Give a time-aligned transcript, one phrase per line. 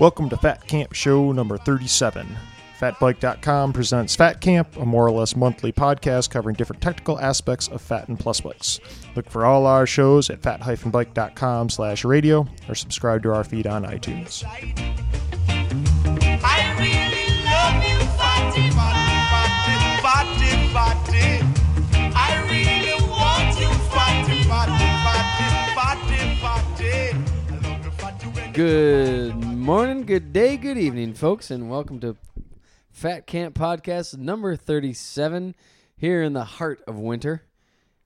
[0.00, 2.26] Welcome to Fat Camp Show number 37.
[2.78, 7.82] FatBike.com presents Fat Camp, a more or less monthly podcast covering different technical aspects of
[7.82, 8.80] fat and plus bikes.
[9.14, 13.84] Look for all our shows at fat-bike.com slash radio or subscribe to our feed on
[13.84, 14.42] iTunes.
[14.46, 14.72] I
[16.78, 21.44] really love you, Fatty, Fatty, Fatty, Fatty, Fatty.
[22.16, 27.12] I really want you, Fatty, Fatty, Fatty, Fatty, Fatty.
[27.50, 29.34] I love you, Fatty, when you- Good
[29.70, 32.16] morning, good day, good evening, folks, and welcome to
[32.90, 35.54] Fat Camp Podcast number 37
[35.96, 37.44] here in the heart of winter.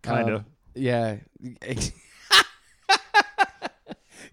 [0.03, 0.37] Kinda.
[0.37, 1.17] Um, yeah.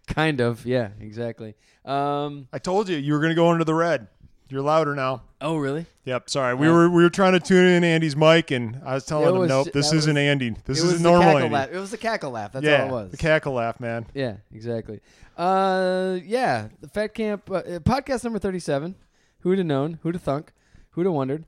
[0.08, 0.66] kind of.
[0.66, 1.56] Yeah, exactly.
[1.86, 4.10] Um, I told you you were going to go into the red.
[4.50, 5.24] You're louder now.
[5.42, 5.86] Oh, really?
[6.06, 6.56] Yep, sorry.
[6.56, 9.28] We Uh, were we were trying to tune in Andy's mic, and I was telling
[9.28, 10.50] It him, was- nope, this that isn't was- Andy.
[10.66, 11.54] This it is was normal the cackle Andy.
[11.54, 11.70] laugh.
[11.72, 12.52] It was the cackle laugh.
[12.54, 13.12] That's yeah, all it was.
[13.12, 14.06] the cackle laugh, man.
[14.14, 15.02] Yeah, exactly.
[15.38, 18.96] Uh, yeah, the Fat Camp uh, uh, podcast number thirty-seven.
[19.42, 20.00] Who'd have known?
[20.04, 20.52] Who'd have thunk?
[20.92, 21.46] Who'd have wondered?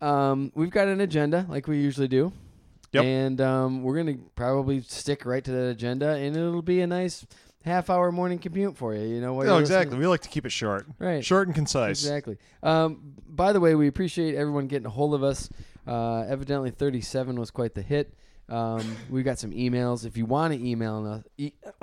[0.00, 2.32] Um, we've got an agenda like we usually do.
[2.92, 3.04] Yep.
[3.04, 7.26] And um, we're gonna probably stick right to that agenda, and it'll be a nice
[7.68, 9.02] half-hour morning commute for you.
[9.06, 9.46] You know what?
[9.46, 9.96] No, exactly.
[9.98, 11.24] We like to keep it short, Right.
[11.24, 12.02] short and concise.
[12.02, 12.38] Exactly.
[12.62, 15.48] Um, by the way, we appreciate everyone getting a hold of us.
[15.86, 18.14] Uh, evidently, 37 was quite the hit.
[18.48, 20.04] Um, we got some emails.
[20.06, 21.52] If you want to email us, e-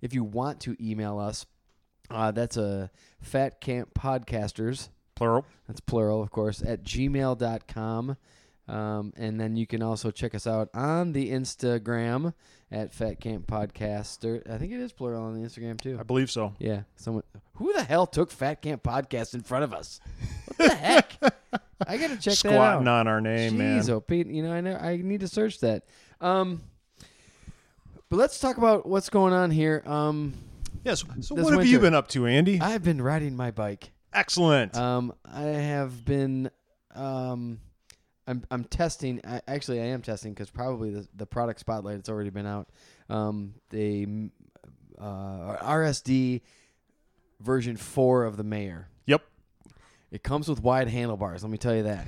[0.00, 1.46] if you want to email us,
[2.10, 2.90] uh, that's a
[3.20, 4.88] Fat Camp Podcasters.
[5.14, 5.44] Plural.
[5.66, 8.16] That's plural, of course, at gmail.com.
[8.68, 12.34] Um, and then you can also check us out on the Instagram
[12.70, 14.48] at Fat Camp Podcaster.
[14.50, 15.96] I think it is plural on the Instagram too.
[15.98, 16.54] I believe so.
[16.58, 17.22] Yeah, someone.
[17.54, 20.00] Who the hell took Fat Camp Podcast in front of us?
[20.56, 21.12] What the heck?
[21.86, 22.54] I gotta check that out.
[22.54, 23.80] Squatting on our name, man.
[23.80, 25.84] Jeez, oh Pete, you know I know I need to search that.
[26.20, 26.62] Um,
[28.10, 29.82] but let's talk about what's going on here.
[29.86, 30.34] Um,
[30.84, 31.04] Yes.
[31.20, 32.60] So This what have you been up to, Andy?
[32.60, 33.90] I've been riding my bike.
[34.12, 34.76] Excellent.
[34.76, 36.50] Um, I have been.
[36.94, 37.60] Um,
[38.28, 39.20] I'm I'm testing.
[39.26, 42.68] I, actually, I am testing because probably the the product spotlight it's already been out.
[43.08, 44.30] Um, the
[45.00, 46.42] uh, RSD
[47.40, 48.88] version four of the Mayor.
[49.06, 49.22] yep.
[50.10, 51.42] It comes with wide handlebars.
[51.42, 52.06] Let me tell you that.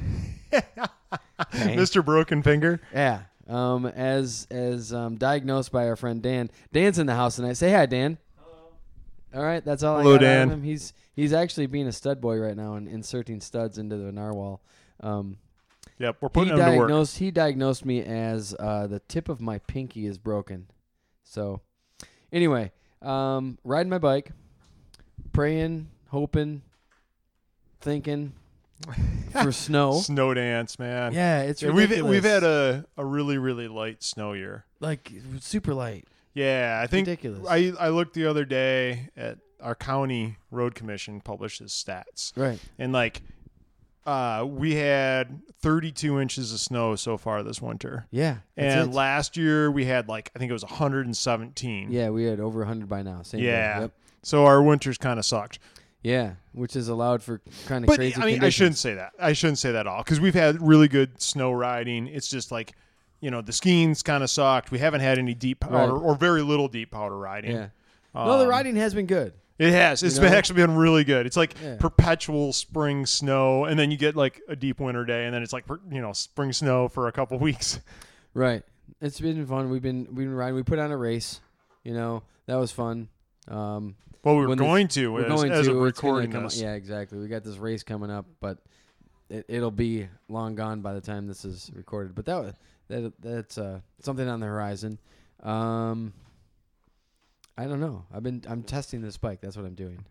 [1.41, 1.75] Okay.
[1.75, 2.05] Mr.
[2.05, 2.81] Broken Finger.
[2.93, 3.23] Yeah.
[3.49, 6.51] Um, as as um, diagnosed by our friend Dan.
[6.71, 7.55] Dan's in the house tonight.
[7.55, 8.19] Say hi, Dan.
[8.37, 8.69] Hello.
[9.35, 9.99] All right, that's all.
[9.99, 10.51] Hello, I got out of Dan.
[10.51, 10.63] him.
[10.63, 14.63] He's he's actually being a stud boy right now and inserting studs into the narwhal.
[15.01, 15.39] Um,
[16.01, 16.17] Yep.
[16.21, 16.89] We're he putting him to work.
[16.89, 20.67] diagnosed he diagnosed me as uh, the tip of my pinky is broken.
[21.23, 21.61] So,
[22.33, 22.73] anyway,
[23.03, 24.33] um, riding my bike,
[25.33, 26.63] praying, hoping,
[27.81, 28.33] thinking
[29.43, 30.01] for snow.
[30.01, 31.13] Snow dance, man.
[31.13, 34.65] Yeah, it's Yeah, we've we've had a, a really really light snow year.
[34.81, 36.07] like super light.
[36.33, 37.47] Yeah, I think Ridiculous.
[37.49, 42.59] I I looked the other day at our county road commission publishes stats, Right.
[42.79, 43.21] and like,
[44.07, 48.39] uh, we had 32 inches of snow so far this winter, Yeah.
[48.57, 48.95] and it.
[48.95, 51.91] last year we had like I think it was 117.
[51.93, 53.23] yeah, we had over 100 by now.
[53.23, 53.81] Same Yeah.
[53.83, 53.93] Yep.
[54.23, 55.59] So our winters kind of sucked.
[56.03, 59.13] Yeah, which is allowed for kind of But crazy I mean, I shouldn't say that.
[59.21, 62.07] I shouldn't say that at all because we've had really good snow riding.
[62.07, 62.73] It's just like,
[63.21, 64.71] you know, the skiing's kind of sucked.
[64.71, 66.03] We haven't had any deep powder Right.
[66.03, 67.51] or very little deep powder riding.
[67.53, 67.67] Yeah.
[68.15, 69.35] no, the Um, riding has been good.
[69.61, 70.03] It has.
[70.03, 71.27] It's You been actually been really good.
[71.27, 71.77] It's like Yeah.
[71.79, 75.53] perpetual spring snow, and then you get like a deep winter day, and then it's
[75.53, 77.79] like you know spring snow for a couple weeks.
[78.33, 78.63] Right.
[79.03, 79.69] It's been fun.
[79.71, 80.55] We've been we've been riding.
[80.55, 81.41] We put on a race.
[81.85, 83.09] You know that was fun.
[83.49, 86.61] Um, Well, we were When this- going to we're as, going as to recording this.
[86.61, 87.19] Yeah, exactly.
[87.19, 88.59] We got this race coming up, but
[89.29, 92.15] it, it'll be long gone by the time this is recorded.
[92.15, 92.55] But that was
[92.89, 94.99] that that's uh, something on the horizon.
[95.43, 96.13] Um,
[97.59, 98.05] I don't know.
[98.15, 99.41] I've been I'm testing this bike.
[99.41, 100.05] That's what I'm doing.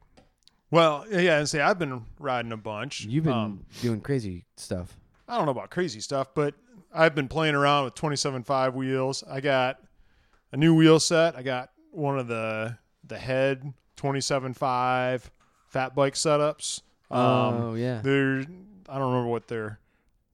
[0.71, 3.01] Well, yeah, and say I've been riding a bunch.
[3.05, 4.95] You've been Um, doing crazy stuff.
[5.27, 6.53] I don't know about crazy stuff, but
[6.93, 9.23] I've been playing around with 27.5 wheels.
[9.29, 9.79] I got
[10.51, 11.35] a new wheel set.
[11.35, 15.21] I got one of the the HED 27.5
[15.67, 16.81] fat bike setups.
[17.11, 18.01] Um, oh yeah.
[18.03, 18.41] they're
[18.87, 19.79] I don't remember what they're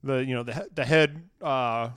[0.03, 1.89] the you know the the HED uh,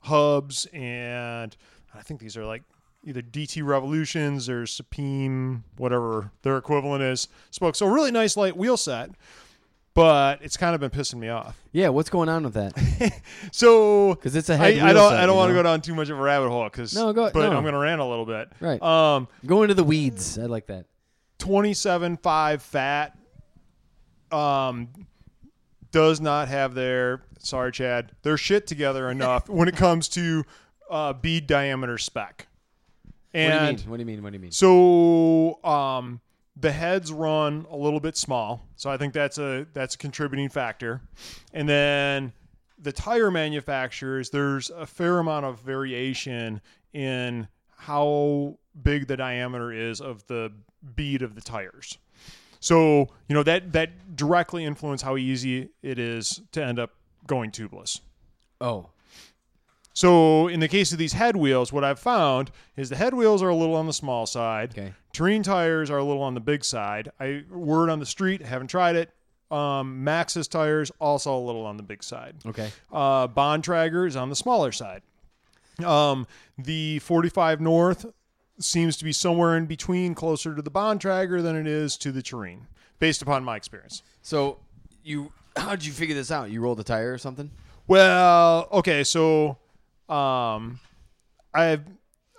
[0.00, 1.56] hubs and
[1.94, 2.62] I think these are like
[3.04, 8.76] either DT Revolutions or Supreme whatever their equivalent is spoke so really nice light wheel
[8.76, 9.10] set
[9.94, 11.90] but it's kind of been pissing me off Yeah.
[11.90, 13.20] What's going on with that?
[13.52, 14.78] so Because it's a HED.
[14.80, 16.48] I wheel don't set, I don't want to go down too much of a rabbit
[16.48, 17.56] hole because No, go- but no.
[17.56, 18.82] I'm gonna rant a little bit Right.
[18.82, 20.36] um Go into the weeds.
[20.38, 20.86] I like that.
[21.38, 23.16] Twenty-seven five fat
[24.32, 24.88] um
[25.92, 30.44] does not have their sorry chad their shit together enough when it comes to
[30.90, 32.46] uh bead diameter spec
[33.34, 33.90] What do you and mean?
[33.90, 34.22] What do you mean?
[34.22, 34.52] What do you mean?
[34.52, 36.20] so um
[36.56, 40.48] the HEDs run a little bit small, so I think that's a that's a contributing
[40.48, 41.00] factor.
[41.52, 42.32] And then
[42.78, 46.60] the tire manufacturers, there's a fair amount of variation
[46.92, 50.52] in how big the diameter is of the
[50.94, 51.98] bead of the tires.
[52.60, 56.92] So, you know, that that directly influence how easy it is to end up
[57.26, 58.00] going tubeless.
[58.60, 58.90] Oh,
[59.94, 63.42] So, in the case of these HED wheels, what I've found is the HED wheels
[63.42, 64.70] are a little on the small side.
[64.72, 64.92] okay.
[65.12, 67.12] Terrene tires are a little on the big side.
[67.20, 69.10] I word on the street, haven't tried it.
[69.52, 72.34] Um, Maxxis tires also a little on the big side.
[72.44, 72.72] Okay.
[72.92, 75.02] Uh, Bontrager is on the smaller side.
[75.84, 76.26] Um,
[76.58, 78.06] the 45 North
[78.58, 82.22] seems to be somewhere in between, closer to the Bontrager than it is to the
[82.22, 82.62] Terrene,
[82.98, 84.02] based upon my experience.
[84.22, 84.58] So
[85.04, 86.50] you how did you figure this out?
[86.50, 87.50] You rolled a tire or something?
[87.86, 89.58] Well, okay, so
[90.08, 90.80] um,
[91.54, 91.80] I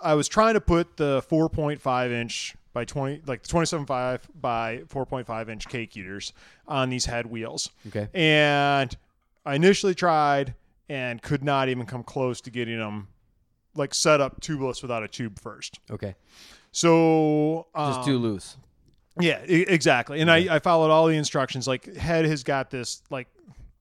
[0.02, 5.50] I was trying to put the 4.5 inch by 20 like the 27.5 by 4.5
[5.50, 6.34] inch cake eaters
[6.68, 7.70] on these HED wheels.
[7.88, 8.08] Okay.
[8.14, 8.96] And
[9.46, 10.54] I initially tried
[10.90, 13.08] and could not even come close to getting them
[13.76, 15.80] like set up tubeless without a tube first.
[15.90, 16.16] Okay.
[16.72, 18.58] So um, Just too loose.
[19.20, 20.20] yeah, e- exactly.
[20.20, 21.68] And I, I followed all the instructions.
[21.68, 23.28] Like HED has got this like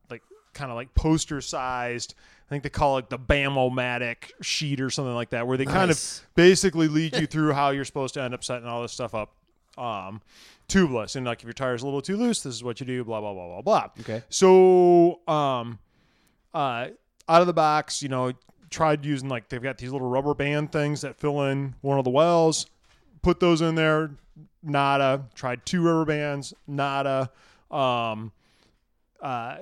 [0.08, 0.22] like
[0.52, 2.14] kind of like poster sized.
[2.46, 5.90] I think they call it the Bam-O-Matic sheet or something like that, where they kind
[5.90, 9.14] of basically lead you through how you're supposed to end up setting all this stuff
[9.14, 9.32] up
[9.78, 10.20] um,
[10.68, 11.16] tubeless.
[11.16, 13.04] And like if your tire's a little too loose, this is what you do.
[13.04, 13.88] Blah blah blah blah blah.
[14.00, 14.22] Okay.
[14.28, 15.78] So um,
[16.52, 16.88] uh,
[17.28, 18.32] out of the box, you know,
[18.70, 22.04] tried using like they've got these little rubber band things that fill in one of
[22.04, 22.66] the wells.
[23.22, 24.10] Put those in there.
[24.62, 25.26] Nada.
[25.34, 26.52] Tried two rubber bands.
[26.66, 27.30] Nada.
[27.70, 28.32] Um,
[29.20, 29.56] uh,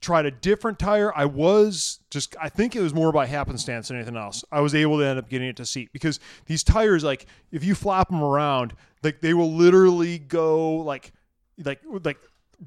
[0.00, 1.14] tried a different tire.
[1.14, 4.44] I was just, I think it was more by happenstance than anything else.
[4.50, 7.64] I was able to end up getting it to seat because these tires, like, if
[7.64, 11.12] you flop them around, like they will literally go like,
[11.62, 12.18] like, like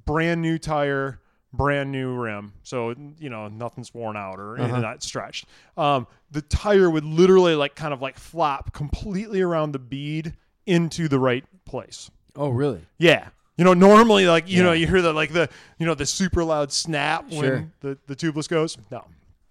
[0.05, 1.19] brand new tire,
[1.53, 2.53] brand new rim.
[2.63, 5.45] So you know nothing's worn out or anything not stretched.
[5.77, 10.33] Um, the tire would literally like kind of like flop completely around the bead
[10.65, 12.09] into the right place.
[12.35, 12.81] Oh, really?
[12.97, 13.29] Yeah.
[13.57, 14.63] You know, normally like you Yeah.
[14.63, 18.15] know you hear the like the you know the super loud snap when the the
[18.15, 18.77] tubeless goes.
[18.91, 19.05] No,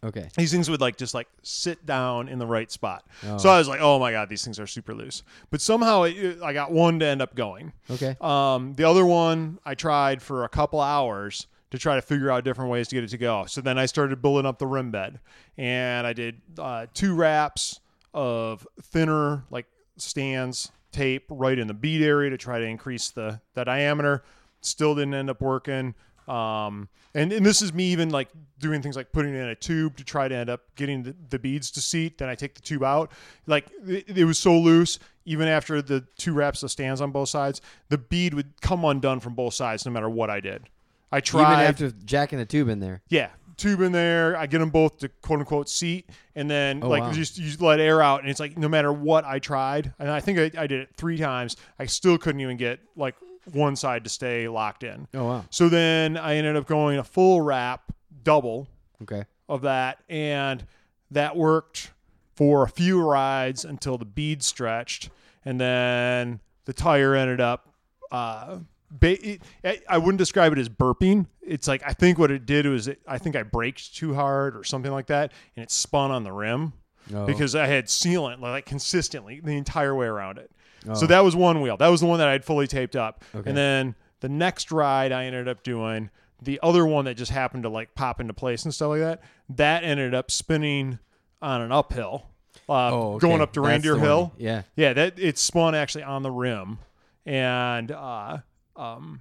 [0.04, 0.28] Okay.
[0.36, 3.04] these things would like just like sit down in the right spot.
[3.24, 3.38] Oh.
[3.38, 5.22] So I was like, oh my god, these things are super loose.
[5.50, 7.72] But somehow it, I got one to end up going.
[7.90, 8.16] Okay.
[8.20, 12.42] Um, the other one I tried for a couple hours to try to figure out
[12.44, 13.46] different ways to get it to go.
[13.46, 15.20] So then I started building up the rim bed,
[15.56, 17.78] and I did uh, two wraps
[18.12, 19.66] of thinner like
[19.96, 24.22] Stan's tape right in the bead area to try to increase the the diameter.
[24.60, 25.94] Still didn't end up working.
[26.28, 28.28] Um, and, and this is me even like
[28.60, 31.16] doing things like putting it in a tube to try to end up getting the,
[31.30, 32.18] the beads to seat.
[32.18, 33.10] Then I take the tube out.
[33.46, 37.28] Like it, it was so loose, even after the two wraps of Stan's on both
[37.28, 40.68] sides, the bead would come undone from both sides no matter what I did.
[41.10, 41.52] I tried.
[41.54, 43.02] Even after jacking the tube in there.
[43.08, 44.36] Yeah, tube in there.
[44.36, 47.12] I get them both to quote unquote seat, and then Oh, like wow.
[47.12, 50.20] just you let air out, and it's like no matter what I tried, and I
[50.20, 53.14] think I, I did it three times, I still couldn't even get like
[53.52, 55.08] one side to stay locked in.
[55.14, 55.44] Oh wow.
[55.50, 57.92] So then I ended up going a full wrap
[58.22, 58.68] double
[59.02, 59.24] Okay.
[59.48, 60.64] of that, and
[61.10, 61.90] that worked
[62.34, 65.10] for a few rides until the bead stretched,
[65.44, 67.68] and then the tire ended up.
[68.10, 68.58] Uh,
[69.00, 69.42] ba- it,
[69.88, 71.26] I wouldn't describe it as burping.
[71.40, 74.56] It's like I think what it did was it, I think I braked too hard
[74.56, 76.72] or something like that, and it spun on the rim
[77.12, 77.26] Oh.
[77.26, 80.52] because I had sealant like consistently the entire way around it.
[80.88, 80.94] Oh.
[80.94, 81.76] So that was one wheel.
[81.76, 83.24] That was the one that I had fully taped up.
[83.34, 83.48] Okay.
[83.50, 87.64] And then the next ride I ended up doing, the other one that just happened
[87.64, 89.20] to like pop into place and stuff like that,
[89.50, 91.00] that ended up spinning
[91.40, 92.26] on an uphill,
[92.68, 93.26] uh, Oh, okay.
[93.26, 94.06] going up to That's Reindeer the one.
[94.06, 94.32] Hill.
[94.38, 94.62] Yeah.
[94.76, 96.78] Yeah, that it spun actually on the rim,
[97.26, 98.38] and uh,
[98.76, 99.20] um,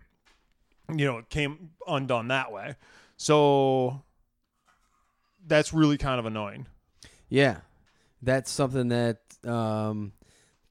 [0.94, 2.76] you know, it came undone that way.
[3.18, 4.02] So
[5.48, 6.68] that's really kind of annoying.
[7.30, 7.58] Yeah.
[8.22, 10.14] That's something that um,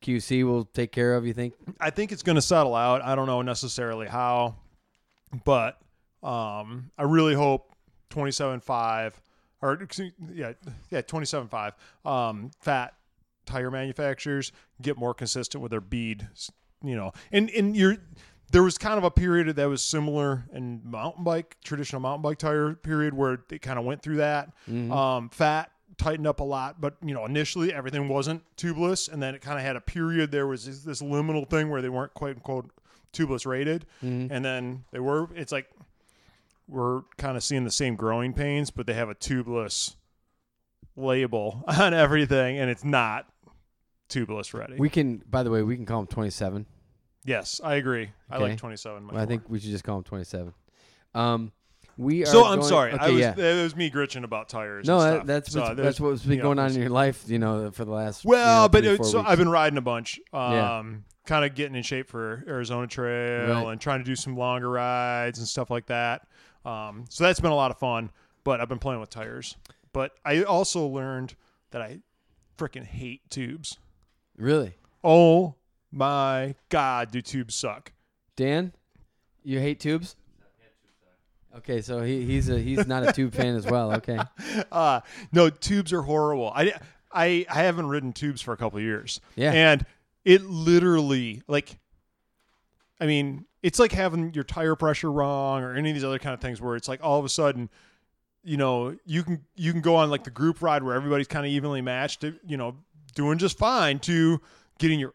[0.02, 1.26] QC will take care of.
[1.26, 1.54] You think?
[1.80, 3.02] I think it's going to settle out.
[3.02, 4.56] I don't know necessarily how,
[5.44, 5.80] but
[6.22, 7.74] um, I really hope
[8.10, 9.12] 27.5
[9.62, 9.78] or
[10.32, 10.52] yeah,
[10.90, 12.94] yeah, 27.5 um, fat
[13.46, 16.28] tire manufacturers get more consistent with their bead,
[16.82, 17.12] you know.
[17.32, 17.96] And and you're
[18.50, 22.38] there was kind of a period that was similar in mountain bike, traditional mountain bike
[22.38, 24.50] tire period where they kind of went through that.
[24.68, 29.34] Um, fat tightened up a lot, but you know, initially everything wasn't tubeless, and then
[29.34, 30.30] it kind of had a period.
[30.32, 32.70] There was this, this liminal thing where they weren't quite unquote
[33.12, 35.28] tubeless rated, and then they were.
[35.34, 35.68] It's like
[36.68, 39.96] we're kind of seeing the same growing pains, but they have a tubeless
[40.96, 43.26] label on everything, and it's not
[44.08, 44.76] tubeless ready.
[44.76, 45.22] We can.
[45.28, 46.66] By the way, we can call them twenty seven.
[47.24, 48.10] Yes, I agree.
[48.30, 48.44] I Okay.
[48.50, 49.02] like 27.
[49.04, 49.28] much Well, I more.
[49.28, 50.52] think we should just call him 27.
[51.14, 51.52] Um,
[51.98, 52.26] we are.
[52.26, 52.92] So I'm going- sorry.
[52.92, 53.34] Okay, I was yeah.
[53.36, 54.86] it was me gritching about tires.
[54.86, 55.26] No, and that, stuff.
[55.26, 57.84] that's So what's, there's- that's what's been going on in your life, you know, for
[57.84, 58.24] the last.
[58.24, 59.30] you Well, know, but three, it, four so weeks.
[59.30, 60.18] I've been riding a bunch.
[60.32, 60.92] Um, Yeah.
[61.26, 63.72] kind of getting in shape for Arizona Trail Right.
[63.72, 66.26] and trying to do some longer rides and stuff like that.
[66.64, 68.10] Um, so that's been a lot of fun.
[68.44, 69.56] But I've been playing with tires.
[69.92, 71.34] But I also learned
[71.72, 71.98] that I
[72.56, 73.78] freaking hate tubes.
[74.36, 74.74] really,
[75.04, 75.54] Oh
[75.92, 77.92] my god, do tubes suck?
[78.36, 78.72] Dan,
[79.42, 80.16] you hate tubes.
[81.56, 83.92] Okay, so he, he's a he's not a tube fan as well.
[83.94, 84.18] Okay,
[84.72, 85.00] Uh,
[85.32, 86.52] no, tubes are horrible.
[86.54, 86.74] I,
[87.12, 89.20] I, I haven't ridden tubes for a couple of years.
[89.34, 89.52] Yeah.
[89.52, 89.84] And
[90.24, 91.78] it literally, like,
[93.00, 96.34] I mean, it's like having your tire pressure wrong or any of these other kind
[96.34, 97.68] of things where it's like all of a sudden,
[98.42, 101.44] you know, you can you can go on like the group ride where everybody's kind
[101.44, 102.76] of evenly matched, you know,
[103.14, 104.40] doing just fine to
[104.78, 105.14] getting your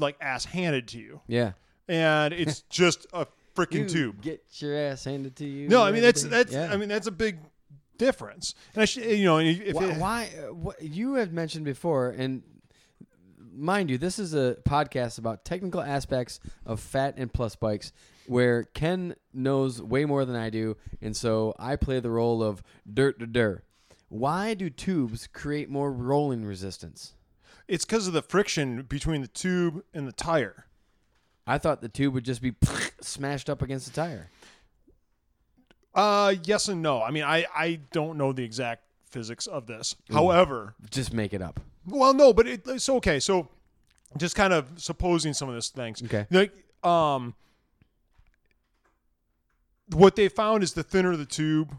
[0.00, 1.52] like ass handed to you, yeah.
[1.88, 4.22] and it's just a freaking You tube.
[4.22, 5.68] Get your ass handed to you.
[5.68, 6.52] No, I mean that's that's.
[6.52, 6.70] Yeah.
[6.72, 7.38] I mean that's a big
[7.98, 8.54] difference.
[8.74, 12.10] And I should, you know, if why, it, why uh, what, you have mentioned before
[12.10, 12.42] and
[13.58, 17.92] mind you this is a podcast about technical aspects of fat and plus bikes
[18.26, 22.62] where ken knows way more than i do and so i play the role of
[22.94, 23.64] dirt to dirt
[24.10, 27.14] why do tubes create more rolling resistance
[27.68, 30.66] it's because of the friction between the tube and the tire.
[31.46, 32.54] i thought the tube would just be
[33.00, 34.28] smashed up against the tire
[35.94, 37.02] Uh, yes and no.
[37.02, 39.96] I mean, I I don't know the exact physics of this.
[40.12, 41.60] However, just make it up
[41.90, 43.20] well, no, but it, it's okay.
[43.20, 43.48] So,
[44.16, 46.02] just kind of supposing some of these things.
[46.02, 46.26] Okay.
[46.30, 46.52] Like,
[46.84, 47.34] um,
[49.92, 51.74] what they found is the thinner the tube,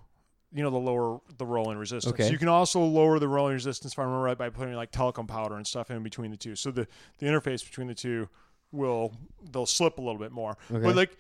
[0.54, 2.14] you know, the lower the rolling resistance.
[2.14, 2.32] Okay.
[2.32, 5.28] You can also lower the rolling resistance, if I remember right, by putting like talcum
[5.28, 6.56] powder and stuff in between the two.
[6.56, 6.88] So the
[7.20, 8.30] the interface between the two
[8.72, 9.14] will
[9.52, 10.58] they'll slip a little bit more.
[10.72, 10.84] Okay.
[10.84, 11.12] But like,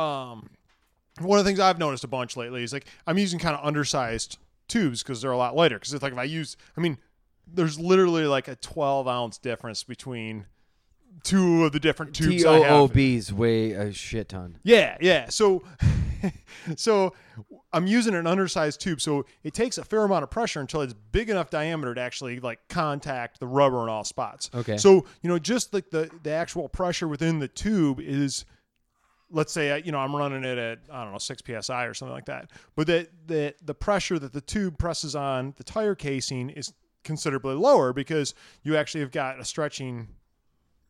[0.00, 0.50] um,
[1.20, 3.64] one of the things I've noticed a bunch lately is like I'm using kind of
[3.64, 5.76] undersized tubes because they're a lot lighter.
[5.76, 6.96] Because it's like if I use, I mean,
[7.46, 10.46] there's literally like a 12 ounce difference between
[11.24, 12.92] two of the different tubes I have.
[12.92, 15.28] toobs weigh a shit ton Yeah, yeah.
[15.28, 15.62] So,
[16.76, 17.14] so
[17.72, 20.94] I'm using an undersized tube, so it takes a fair amount of pressure until it's
[21.12, 24.50] big enough diameter to actually like contact the rubber in all spots.
[24.54, 24.76] Okay.
[24.76, 28.44] So you know, just like the the actual pressure within the tube is,
[29.30, 31.94] let's say, uh, you know, I'm running it at I don't know six psi or
[31.94, 35.94] something like that, but the the the pressure that the tube presses on the tire
[35.94, 36.72] casing is
[37.04, 40.08] considerably lower because you actually have got a stretching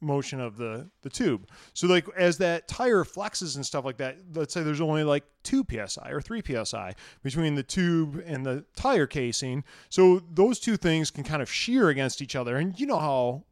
[0.00, 1.48] motion of the the tube.
[1.74, 5.24] So like as that tire flexes and stuff like that, let's say there's only like
[5.42, 9.64] 2 psi or 3 psi between the tube and the tire casing.
[9.88, 13.44] So those two things can kind of shear against each other and you know how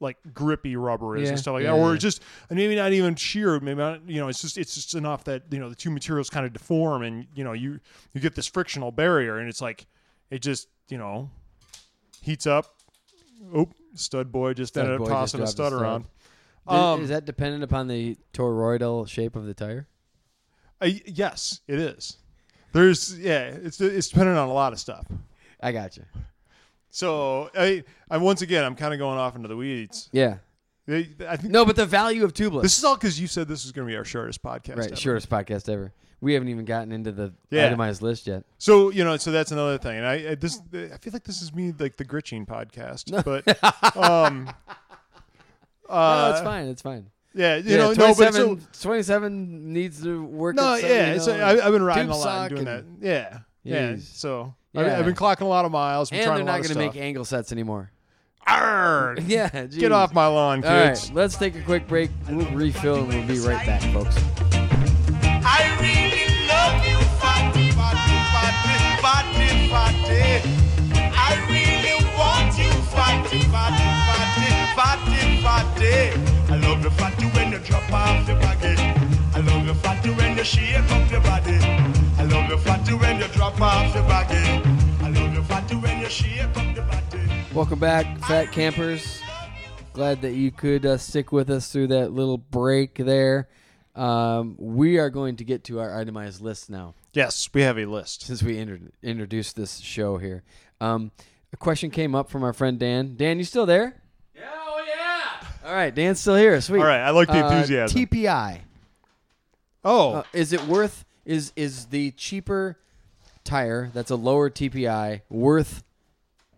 [0.00, 1.94] like grippy rubber is Yeah, and stuff like yeah, that or yeah.
[1.94, 4.94] it's just and maybe not even shear maybe not, you know it's just it's just
[4.94, 7.80] enough that you know the two materials kind of deform and you know you
[8.12, 9.86] you get this frictional barrier and it's like
[10.30, 11.30] it just you know
[12.20, 12.76] heats up
[13.54, 15.80] oh stud boy just Stud ended boy up just tossing a dropped a stud stud.
[15.82, 16.04] around
[16.68, 19.86] Th- Um, is that dependent upon the toroidal shape of the tire
[20.80, 22.16] Uh, yes, it is.
[22.72, 25.06] There's yeah, it's it's dependent on a lot of stuff.
[25.60, 26.04] i got you
[26.90, 30.08] So I, I once again I'm kind of going off into the weeds.
[30.12, 30.38] yeah
[30.88, 32.62] I I think No, but the value of tubeless.
[32.62, 34.76] this is all because you said this is going to be our shortest podcast.
[34.76, 34.96] right, ever.
[34.96, 35.92] shortest podcast ever.
[36.20, 37.66] We haven't even gotten into the Yeah.
[37.66, 38.44] itemized list yet.
[38.58, 39.98] So you know, so that's another thing.
[39.98, 43.46] And I, I this I feel like this is me like the Gritching podcast, but
[43.96, 44.50] um,
[45.88, 46.66] uh, no, it's fine.
[46.68, 47.10] It's fine.
[47.34, 50.56] yeah, you yeah, know, no, but 27, so 27 needs to work.
[50.56, 52.84] no, its- yeah, you know, I, I've been riding a lot and doing that.
[52.84, 53.96] and- Yeah, yeah.
[54.00, 54.82] So Yeah.
[54.82, 56.10] I, I've been clocking a lot of miles.
[56.10, 57.90] And they're not going to make angle sets anymore.
[58.46, 59.16] Arr!
[59.26, 61.10] Yeah, Get off my lawn, All right, kids.
[61.12, 62.10] let's take a quick break.
[62.28, 64.16] We'll refill and we'll be right back, folks.
[65.46, 70.50] I really love you, fatty, fatty, fatty, fatty, fatty.
[71.16, 76.52] I really want you, fatty, fatty, fatty, fatty, fatty.
[76.52, 78.74] I love the fatty when you drop off the baggy.
[79.34, 81.58] I love the fatty when you shake up the body.
[82.18, 84.68] I love the fatty when you drop off the baggy.
[85.04, 86.73] I love the fatty when you shake up the body.
[87.54, 89.20] Welcome back, fat campers.
[89.92, 93.48] Glad that you could uh, stick with us through that little break there.
[93.94, 96.94] Um, we are going to get to our itemized list now.
[97.12, 98.22] Yes, we have a list.
[98.22, 100.42] since we inter- introduced this show here.
[100.80, 101.12] Um,
[101.52, 103.14] a question came up from our friend Dan.
[103.16, 104.02] Dan, you still there?
[104.34, 105.48] Yeah, oh yeah.
[105.68, 106.60] All right, Dan's still here.
[106.60, 106.80] Sweet.
[106.80, 107.96] All right, I like the Uh, enthusiasm.
[108.00, 108.60] TPI.
[109.84, 111.04] Oh, Uh, is it worth?
[111.24, 112.78] Is is the cheaper
[113.44, 115.84] tire that's a lower TPI worth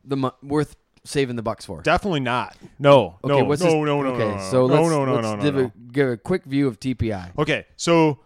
[0.04, 0.74] the mo- worth
[1.06, 1.80] saving the bucks for?
[1.82, 2.56] Definitely not.
[2.78, 5.14] No, Okay, no, what's no, no, no, okay, no, no, so no, let's, no, no,
[5.14, 5.60] let's no, no, give, no.
[5.64, 7.38] A, give a quick view of TPI.
[7.38, 8.18] Okay, so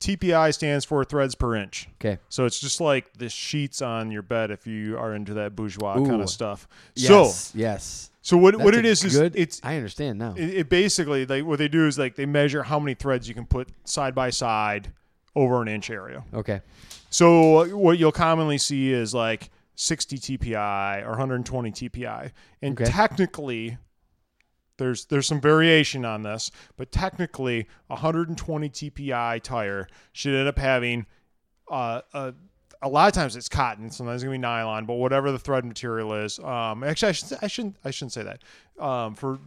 [0.00, 1.88] TPI stands for threads per inch.
[2.00, 2.18] Okay.
[2.28, 5.94] So it's just like the sheets on your bed if you are into that bourgeois
[5.94, 6.22] kind Ooh.
[6.22, 6.66] of stuff.
[6.96, 7.52] Yes.
[7.54, 8.10] yes.
[8.20, 10.34] So, so what what That's it a is is good, it's I understand now.
[10.36, 13.34] it, it basically like what they do is like they measure how many threads you
[13.34, 14.92] can put side by side
[15.36, 16.24] over an inch area.
[16.34, 16.62] okay.
[17.10, 22.90] So what you'll commonly see is like 60 TPI or 120 TPI, and Okay.
[22.90, 23.78] technically,
[24.78, 30.58] there's there's some variation on this, but technically, a 120 TPI tire should end up
[30.58, 31.06] having
[31.70, 32.34] uh, a
[32.84, 35.64] a lot of times it's cotton, sometimes it's gonna be nylon, but whatever the thread
[35.64, 36.38] material is.
[36.40, 38.42] Um, actually, I, should, I shouldn't I shouldn't say that.
[38.82, 39.38] Um, for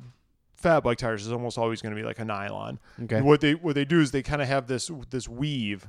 [0.55, 2.79] fat bike tires, it's almost always going to be like a nylon.
[3.03, 3.22] Okay.
[3.22, 5.86] What they what they do is they kind of have this this weave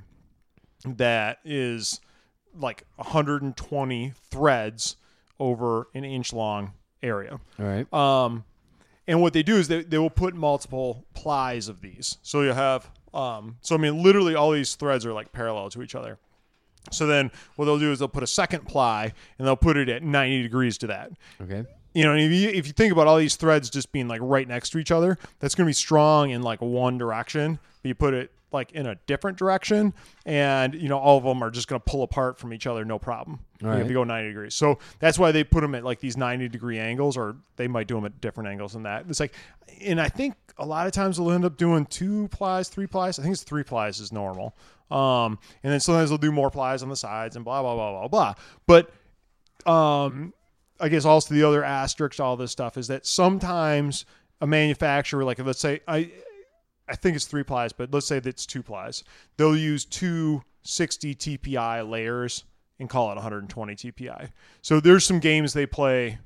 [0.85, 2.01] that is
[2.59, 4.97] like 120 threads
[5.39, 6.73] over an inch long
[7.03, 7.41] area.
[7.59, 7.93] All right.
[7.93, 8.45] Um,
[9.07, 12.19] and what they do is they, they will put multiple plies of these.
[12.23, 15.83] So you have, um, so I mean, literally all these threads are like parallel to
[15.83, 16.19] each other.
[16.93, 19.89] So then what they'll do is they'll put a second ply and they'll put it
[19.89, 21.11] at 90 degrees to that.
[21.41, 21.65] Okay.
[21.97, 24.47] You know, if you, if you think about all these threads just being like right
[24.47, 27.59] next to each other, that's going to be strong in like one direction.
[27.83, 29.95] But you put it like in a different direction,
[30.27, 32.85] and you know all of them are just going to pull apart from each other,
[32.85, 33.41] no problem.
[33.63, 33.81] You know, right.
[33.81, 36.51] If you go 90 degrees, so that's why they put them at like these 90
[36.51, 39.07] degree angles, or they might do them at different angles than that.
[39.09, 39.33] It's like,
[39.81, 43.19] and I think a lot of times they'll end up doing two plies, three plies.
[43.19, 44.55] I think it's three plies is normal.
[44.91, 48.07] Um, and then sometimes they'll do more plies on the sides and blah blah blah
[48.07, 48.35] blah blah.
[48.67, 50.35] But um,
[50.81, 54.05] I guess also the other asterisk all this stuff is that sometimes
[54.41, 56.11] a manufacturer, like let's say I,
[56.89, 59.03] I think it's three plies, but let's say that it's two plies.
[59.37, 62.45] They'll use two 60 TPI layers
[62.79, 64.31] and call it 120 TPI.
[64.63, 66.19] So there's some games they play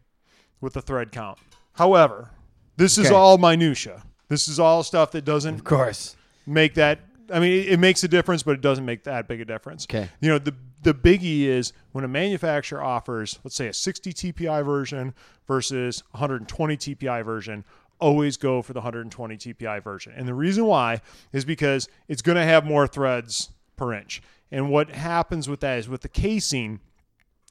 [0.60, 1.38] with the thread count.
[1.74, 2.30] However,
[2.76, 4.02] this is all minutia.
[4.28, 6.16] This is all stuff that doesn't Of course.
[6.46, 7.00] make that
[7.32, 9.86] I mean it, makes a difference but it doesn't make that big a difference.
[9.86, 10.08] Okay.
[10.20, 14.64] You know, the the biggie is when a manufacturer offers let's say a 60 TPI
[14.64, 15.14] version
[15.46, 17.64] versus 120 TPI version,
[17.98, 20.12] always go for the 120 TPI version.
[20.16, 21.00] And the reason why
[21.32, 24.22] is because it's going to have more threads per inch.
[24.50, 26.80] And what happens with that is with the casing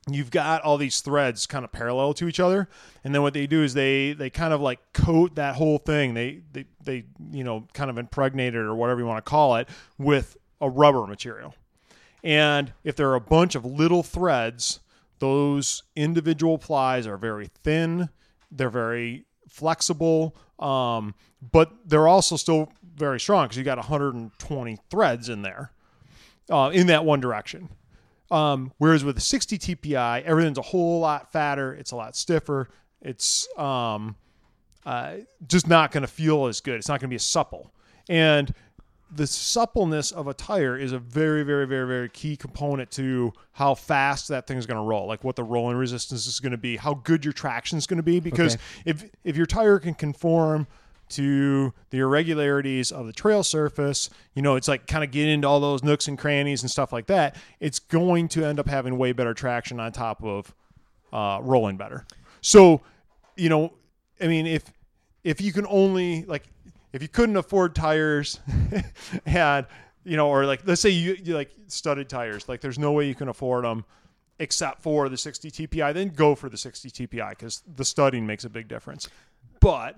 [0.09, 2.69] you've got all these threads kind of parallel to each other.
[3.03, 6.13] And then what they do is they they kind of like coat that whole thing.
[6.13, 9.55] They they, they you know kind of impregnate it or whatever you want to call
[9.57, 11.55] it with a rubber material.
[12.23, 14.81] And if there are a bunch of little threads
[15.19, 18.09] those individual plies are very thin
[18.51, 21.13] they're very flexible um,
[21.51, 25.71] but they're also still very strong because you got 120 threads in there
[26.49, 27.69] uh, in that one direction
[28.31, 31.73] um, whereas with the 60 TPI, everything's a whole lot fatter.
[31.73, 32.69] It's a lot stiffer.
[33.01, 34.15] It's um,
[34.85, 36.75] uh, just not going to feel as good.
[36.75, 37.73] It's not going to be as supple.
[38.07, 38.53] And
[39.11, 43.73] the suppleness of a tire is a very, very, very, very key component to how
[43.73, 46.77] fast that thing's going to roll, like what the rolling resistance is going to be,
[46.77, 48.19] how good your traction is going to be.
[48.19, 48.63] Because Okay.
[48.85, 50.67] if if your tire can conform
[51.09, 55.47] to the irregularities of the trail surface, you know, it's like kind of getting into
[55.47, 57.35] all those nooks and crannies and stuff like that.
[57.59, 60.53] It's going to end up having way better traction on top of
[61.11, 62.05] uh, rolling better.
[62.41, 62.81] So,
[63.35, 63.73] you know,
[64.21, 64.63] I mean, if
[65.23, 66.43] if you can only like
[66.93, 68.39] if you couldn't afford tires
[69.25, 69.65] and
[70.03, 73.07] you know, or like let's say you, you like studded tires, like there's no way
[73.07, 73.85] you can afford them
[74.39, 78.45] except for the 60 TPI, then go for the 60 TPI because the studding makes
[78.45, 79.09] a big difference.
[79.59, 79.97] But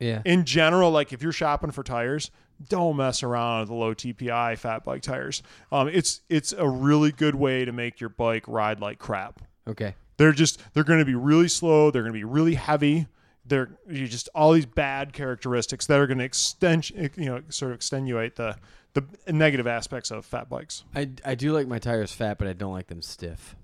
[0.00, 0.22] Yeah.
[0.24, 2.30] in general, like if you're shopping for tires,
[2.68, 5.42] don't mess around with the low TPI fat bike tires.
[5.70, 9.40] Um, it's it's a really good way to make your bike ride like crap.
[9.68, 9.94] Okay.
[10.16, 11.90] They're just they're going to be really slow.
[11.90, 13.06] They're going to be really heavy.
[13.46, 17.70] They're you just all these bad characteristics that are going to extend you know sort
[17.72, 18.56] of extenuate the
[18.94, 20.82] the negative aspects of fat bikes.
[20.94, 23.54] I, I do like my tires fat, but I don't like them stiff.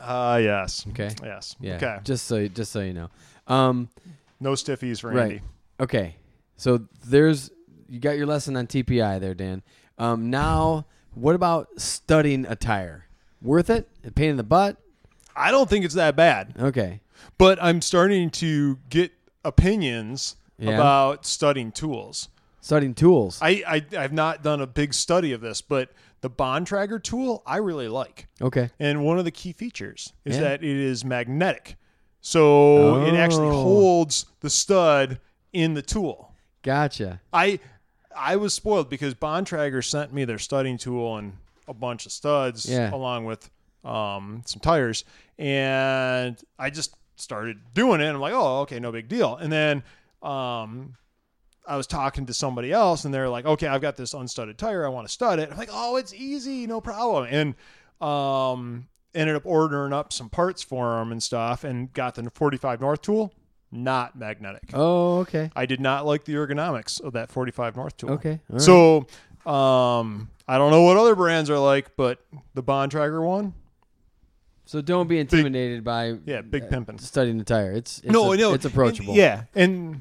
[0.00, 1.10] Ah, yes, Okay.
[1.22, 1.76] yes, Yeah.
[1.76, 1.98] okay.
[2.04, 3.08] Just so just so you know.
[3.46, 3.88] Um.
[4.40, 5.22] No stiffies for Right.
[5.22, 5.40] Andy.
[5.78, 6.16] Okay.
[6.56, 7.50] So there's
[7.88, 9.62] you got your lesson on TPI there, Dan.
[9.98, 10.30] Um.
[10.30, 13.06] Now, what about studying a tire?
[13.42, 13.88] Worth it?
[14.04, 14.76] A pain in the butt?
[15.36, 16.54] I don't think it's that bad.
[16.58, 17.00] Okay.
[17.38, 19.12] but I'm starting to get
[19.44, 20.70] opinions Yeah.
[20.70, 22.28] about studying tools.
[22.62, 23.38] Studying tools.
[23.42, 27.56] I, I I've not done a big study of this, but the Bontrager tool I
[27.56, 28.70] really like, okay.
[28.78, 30.42] and one of the key features is Yeah.
[30.42, 31.76] that it is magnetic,
[32.20, 33.62] so it actually Oh.
[33.62, 35.18] holds the stud
[35.52, 36.32] in the tool.
[36.62, 37.20] Gotcha.
[37.32, 37.60] I
[38.16, 41.32] I was spoiled because Bontrager sent me their studying tool and
[41.68, 42.92] a bunch of studs Yeah.
[42.94, 43.48] along with
[43.84, 45.04] um, some tires,
[45.38, 48.04] and I just started doing it.
[48.04, 49.36] And I'm like, oh, okay, no big deal.
[49.36, 49.82] And then
[50.22, 50.96] um,
[51.66, 54.84] I was talking to somebody else, and they're like, okay, I've got this unstudded tire.
[54.84, 55.50] I want to stud it.
[55.50, 57.26] I'm like, oh, it's easy, no problem.
[57.30, 57.54] And
[58.06, 62.80] um, ended up ordering up some parts for them and stuff, and got the 45
[62.80, 63.32] North tool.
[63.72, 64.62] Not magnetic.
[64.72, 65.50] Oh, okay.
[65.54, 68.10] I did not like the ergonomics of that 45 North tool.
[68.10, 68.40] Okay.
[68.48, 68.60] right.
[68.60, 69.06] So,
[69.46, 72.18] um, I don't know what other brands are like, but
[72.54, 73.54] the Bontrager one,
[74.70, 76.98] so don't be intimidated by yeah, big uh, pimping.
[76.98, 77.72] studying the tire.
[77.72, 79.10] It's, it's no, a- no, it's approachable.
[79.10, 80.00] And- yeah, and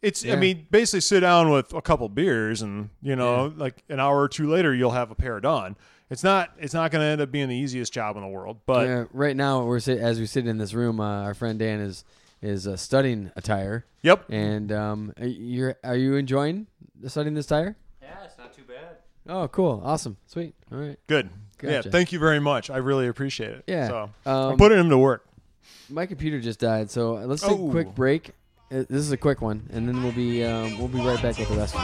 [0.00, 0.24] it's.
[0.24, 0.32] Yeah.
[0.32, 4.20] I mean, basically, sit down with a couple beers, and you know, like an hour
[4.20, 5.76] or two later, you'll have a pair done.
[6.12, 6.50] It's not.
[6.58, 9.04] It's not going to end up being the easiest job in the world, but Yeah,
[9.14, 11.00] right now we're sit- as we sit in this room.
[11.00, 12.04] Uh, our friend Dan is
[12.42, 14.26] is uh, studying a tire, yep.
[14.28, 16.66] and um, are you're are you enjoying
[17.06, 17.76] studying this tire?
[18.02, 18.96] Yeah, it's not too bad.
[19.26, 20.54] Oh, cool, awesome, sweet.
[20.70, 21.30] All right, Good.
[21.62, 22.68] Yeah, thank you very much.
[22.68, 23.64] I really appreciate it.
[23.66, 25.24] Yeah, So um, I'm putting him to work.
[25.88, 27.70] my computer just died, so let's take a Oh.
[27.70, 28.32] quick break.
[28.70, 31.38] Uh, This is a quick one, and then we'll be um, we'll be right back
[31.38, 31.80] with the rest of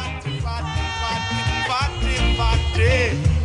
[2.76, 3.37] it.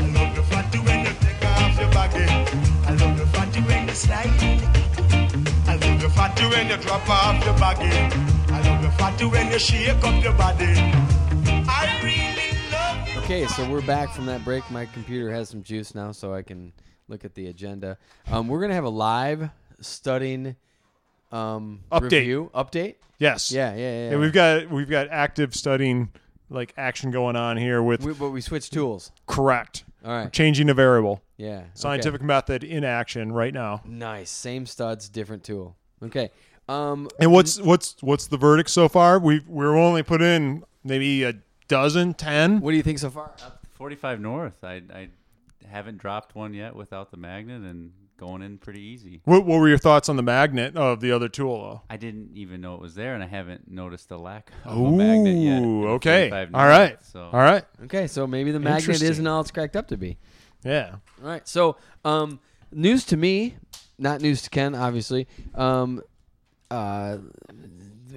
[3.94, 4.60] Fatty when.
[5.68, 7.96] I love the fatty when you drop off your baggy.
[8.54, 10.66] I love the fatty when you shake up your body.
[10.68, 13.22] I really love you.
[13.22, 14.70] Okay, so we're back from that break.
[14.72, 16.74] My computer has some juice now, so I can
[17.08, 17.98] look at the agenda.
[18.32, 20.56] Um, we're gonna have a live studying
[21.32, 22.02] um, Update.
[22.12, 22.96] review update.
[23.20, 23.52] Yes.
[23.52, 24.10] Yeah, yeah, yeah.
[24.12, 26.10] Yeah, we've got we've got active studying
[26.50, 29.12] like action going on here with we, but we switched tools.
[29.28, 30.32] correct All right.
[30.32, 31.58] changing a variable Yeah.
[31.58, 31.68] okay.
[31.74, 33.82] scientific method in action right now.
[33.86, 34.30] Nice.
[34.30, 35.76] Same studs, different tool.
[36.02, 36.32] Okay.
[36.70, 39.20] Um, And what's what's what's the verdict so far?
[39.20, 41.34] We we're only put in maybe a
[41.68, 42.62] dozen, ten.
[42.62, 43.34] what do you think so far?
[43.74, 44.64] 45 North.
[44.64, 45.10] I, I
[45.70, 49.20] haven't dropped one yet without the magnet and going in pretty easy.
[49.26, 51.82] What, what were your thoughts on the magnet of the other tool though?
[51.90, 54.92] I didn't even know it was there, and I haven't noticed the lack of a
[54.92, 55.62] magnet yet.
[55.64, 56.30] okay.
[56.30, 57.04] 45 All North, right.
[57.04, 57.66] So All right.
[57.86, 60.18] Okay, so maybe the magnet isn't all it's cracked up to be.
[60.64, 60.96] Yeah.
[61.22, 61.48] All right.
[61.48, 62.40] So, um,
[62.72, 63.56] news to me,
[63.98, 65.28] not news to Ken, obviously.
[65.56, 66.02] Um,
[66.72, 67.18] uh,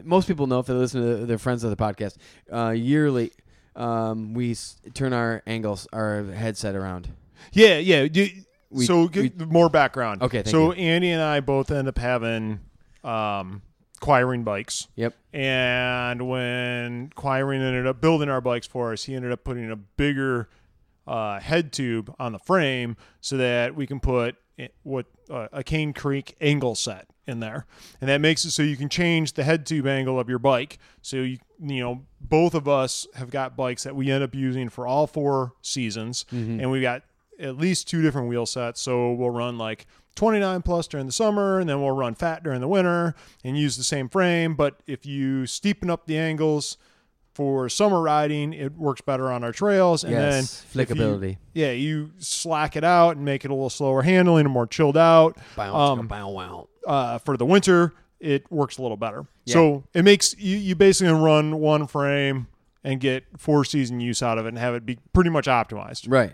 [0.04, 2.16] most people know if they listen to their friends of the podcast.
[2.52, 3.32] Uh, yearly,
[3.74, 7.08] um, we s- turn our angles, our headset around.
[7.52, 8.02] Yeah, yeah.
[8.12, 8.28] You,
[8.70, 10.22] We- so get more background.
[10.22, 10.82] Okay, thank so you.
[10.82, 12.60] Andy and I both end up having
[13.04, 13.62] um
[13.98, 14.88] Quiring bikes.
[14.96, 15.14] Yep.
[15.32, 19.76] And when Quiring ended up building our bikes for us, he ended up putting a
[19.76, 20.50] bigger
[21.06, 24.36] uh, head tube on the frame so that we can put
[24.82, 27.66] what uh, a Cane Creek angle set in there,
[28.00, 30.78] and that makes it so you can change the head tube angle of your bike.
[31.02, 34.68] So you you know both of us have got bikes that we end up using
[34.68, 36.24] for all four seasons,
[36.60, 37.02] and we got
[37.38, 38.80] at least two different wheel sets.
[38.80, 42.62] So we'll run like 29 plus during the summer, and then we'll run fat during
[42.62, 43.14] the winter
[43.44, 44.54] and use the same frame.
[44.54, 46.78] But if you steepen up the angles
[47.36, 50.02] for summer riding, it works better on our trails.
[50.04, 53.68] And Yes, then if you- yeah, you slack it out and make it a little
[53.68, 55.36] slower handling and more chilled out.
[55.54, 56.68] Bow, Um, bow, wow.
[56.86, 59.26] uh, for the winter, it works a little better.
[59.44, 59.52] Yeah.
[59.52, 62.46] So it makes you, you basically run one frame
[62.82, 66.06] and get four season use out of it and have it be pretty much optimized.
[66.08, 66.32] Right.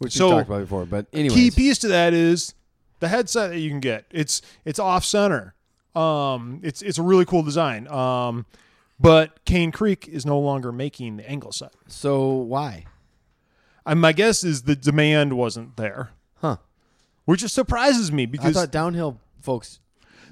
[0.00, 1.34] Which So, we talked about before, but anyway.
[1.36, 2.54] Key piece to that is
[2.98, 4.04] the headset that you can get.
[4.10, 5.54] It's it's off center.
[5.94, 7.86] Um, it's it's a really cool design.
[7.86, 8.46] Um,
[8.98, 11.72] but Cane Creek is no longer making the angle set.
[11.88, 12.84] So why?
[13.86, 16.56] And my guess is the demand wasn't there, Huh?
[17.26, 19.80] which just surprises me I because thought downhill folks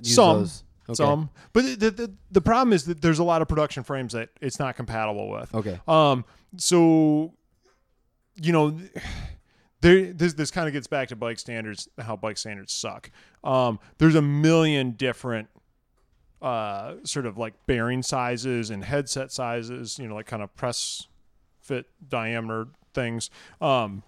[0.02, 0.64] use some those.
[0.88, 0.94] Okay.
[0.96, 4.30] some, but the, the the problem is that there's a lot of production frames that
[4.40, 5.54] it's not compatible with.
[5.54, 5.78] Okay.
[5.86, 6.24] Um,
[6.56, 7.34] so
[8.34, 8.78] you know,
[9.80, 13.10] there this this kind of gets back to bike standards, how bike standards suck.
[13.44, 15.48] Um, there's a million different
[16.42, 21.06] uh sort of like bearing sizes and headset sizes, you know, like kind of press
[21.60, 23.30] fit diameter things.
[23.60, 24.02] Um,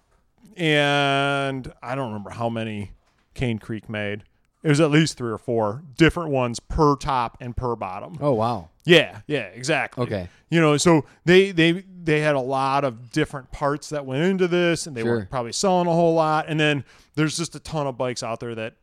[0.57, 2.91] and I don't remember how many
[3.33, 4.23] Cane Creek made.
[4.63, 8.17] It was at least three or four different ones per top and per bottom.
[8.19, 8.69] Oh wow.
[8.83, 10.03] Yeah, yeah, exactly.
[10.05, 10.27] Okay.
[10.49, 14.47] You know, so they they they had a lot of different parts that went into
[14.47, 15.19] this, and they Sure.
[15.19, 16.45] were probably selling a whole lot.
[16.47, 16.83] And then
[17.15, 18.75] there's just a ton of bikes out there that,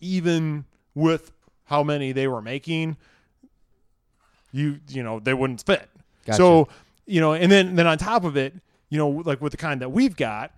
[0.00, 1.32] even with
[1.70, 2.96] how many they were making,
[4.50, 5.88] you you know they wouldn't fit.
[6.26, 6.36] Gotcha.
[6.36, 6.68] So
[7.06, 8.54] you know, and then then on top of it,
[8.88, 10.52] you know, like with the kind that we've got,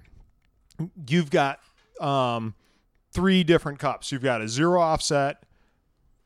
[1.06, 1.60] you've got
[2.00, 2.54] um
[3.12, 4.10] three different cups.
[4.10, 5.42] You've got a zero offset.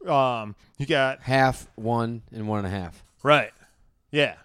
[0.06, 3.02] Um, you got Half, one, and one and a half.
[3.24, 3.50] Right.
[4.12, 4.36] Yeah.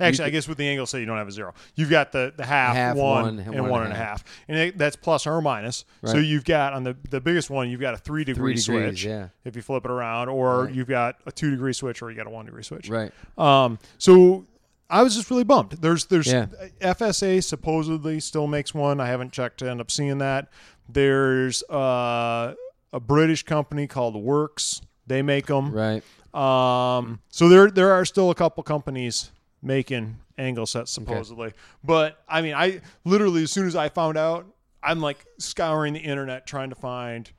[0.00, 1.54] Actually, I guess with the angle set, you don't have a zero.
[1.74, 4.24] You've got the, the half, Half, one, one, and one one and a a half.
[4.48, 5.84] And it, that's plus or minus.
[6.04, 9.04] So you've got on the, the biggest one, you've got a three degree degrees, switch
[9.04, 9.28] yeah.
[9.44, 10.74] if you flip it around, or Right.
[10.74, 12.88] you've got a two degree switch, or you got a one degree switch.
[12.88, 13.12] Right.
[13.38, 14.46] Um, so
[14.88, 15.72] I was just really bummed.
[15.72, 16.46] There's there's Yeah.
[16.80, 19.00] FSA supposedly still makes one.
[19.00, 20.48] I haven't checked to end up seeing that.
[20.88, 22.54] There's uh,
[22.92, 24.80] a British company called Works.
[25.06, 25.72] They make them.
[25.72, 26.02] Right.
[26.34, 29.30] Um, so there there are still a couple companies
[29.62, 31.52] making angle sets supposedly.
[31.84, 34.46] But I mean, I literally as soon as I found out,
[34.82, 37.30] I'm like scouring the internet trying to find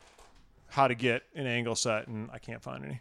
[0.67, 2.99] how to get an angle set, and I can't find any.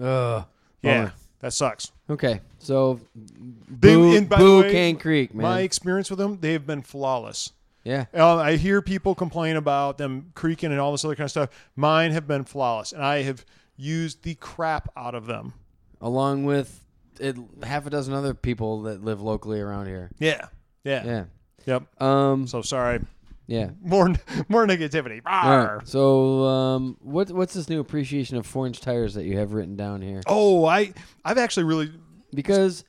[0.00, 0.44] Ugh.
[0.82, 1.12] Yeah, Bummer.
[1.40, 1.92] that sucks.
[2.08, 2.40] Okay.
[2.58, 5.42] So They- boo, and by the boo way, Cane Creek, man.
[5.42, 7.52] My experience with them, they have been flawless.
[7.84, 8.06] yeah.
[8.14, 11.50] Uh, I hear people complain about them creaking and all this other kind of stuff.
[11.76, 13.44] Mine have been flawless, and I have
[13.76, 15.52] used the crap out of them.
[16.00, 16.83] Along with
[17.20, 20.10] it, half a dozen other people that live locally around here.
[20.18, 20.46] Yeah,
[20.84, 21.24] yeah, Yeah.
[21.66, 22.02] yep.
[22.02, 22.46] Um.
[22.46, 23.00] So sorry,
[23.46, 23.70] Yeah.
[23.82, 24.12] more
[24.48, 25.20] more negativity.
[25.26, 25.86] All right.
[25.88, 29.76] So, um, what what's this new appreciation of four inch tires that you have written
[29.76, 30.22] down here?
[30.26, 30.92] Oh, I
[31.24, 31.92] I've actually really
[32.34, 32.84] Because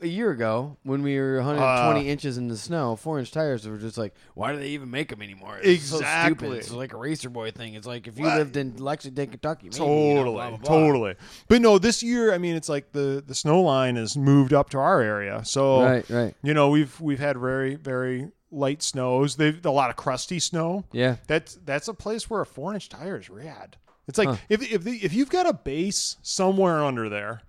[0.00, 3.66] a year ago, when we were 120 Uh, inches in the snow, four inch tires
[3.66, 5.58] were just like, why do they even make them anymore?
[5.62, 6.48] It's so Exactly.
[6.48, 6.58] stupid.
[6.58, 7.74] It's like a racer boy thing.
[7.74, 8.36] It's like if you What?
[8.38, 10.68] lived in Lexington, Kentucky, maybe, totally, you know, blah, blah, blah.
[10.68, 11.14] totally.
[11.48, 14.70] But no, this year, I mean, it's like the the snow line has moved up
[14.70, 16.10] to our area, so Right.
[16.10, 16.34] Right.
[16.42, 19.36] you know we've we've had very very light snows.
[19.36, 20.84] They've a lot of crusty snow.
[20.92, 21.16] Yeah.
[21.26, 23.76] That's that's a place where a four inch tire is rad.
[24.08, 24.36] It's like Huh.
[24.48, 27.40] if if the, if you've got a base somewhere under there,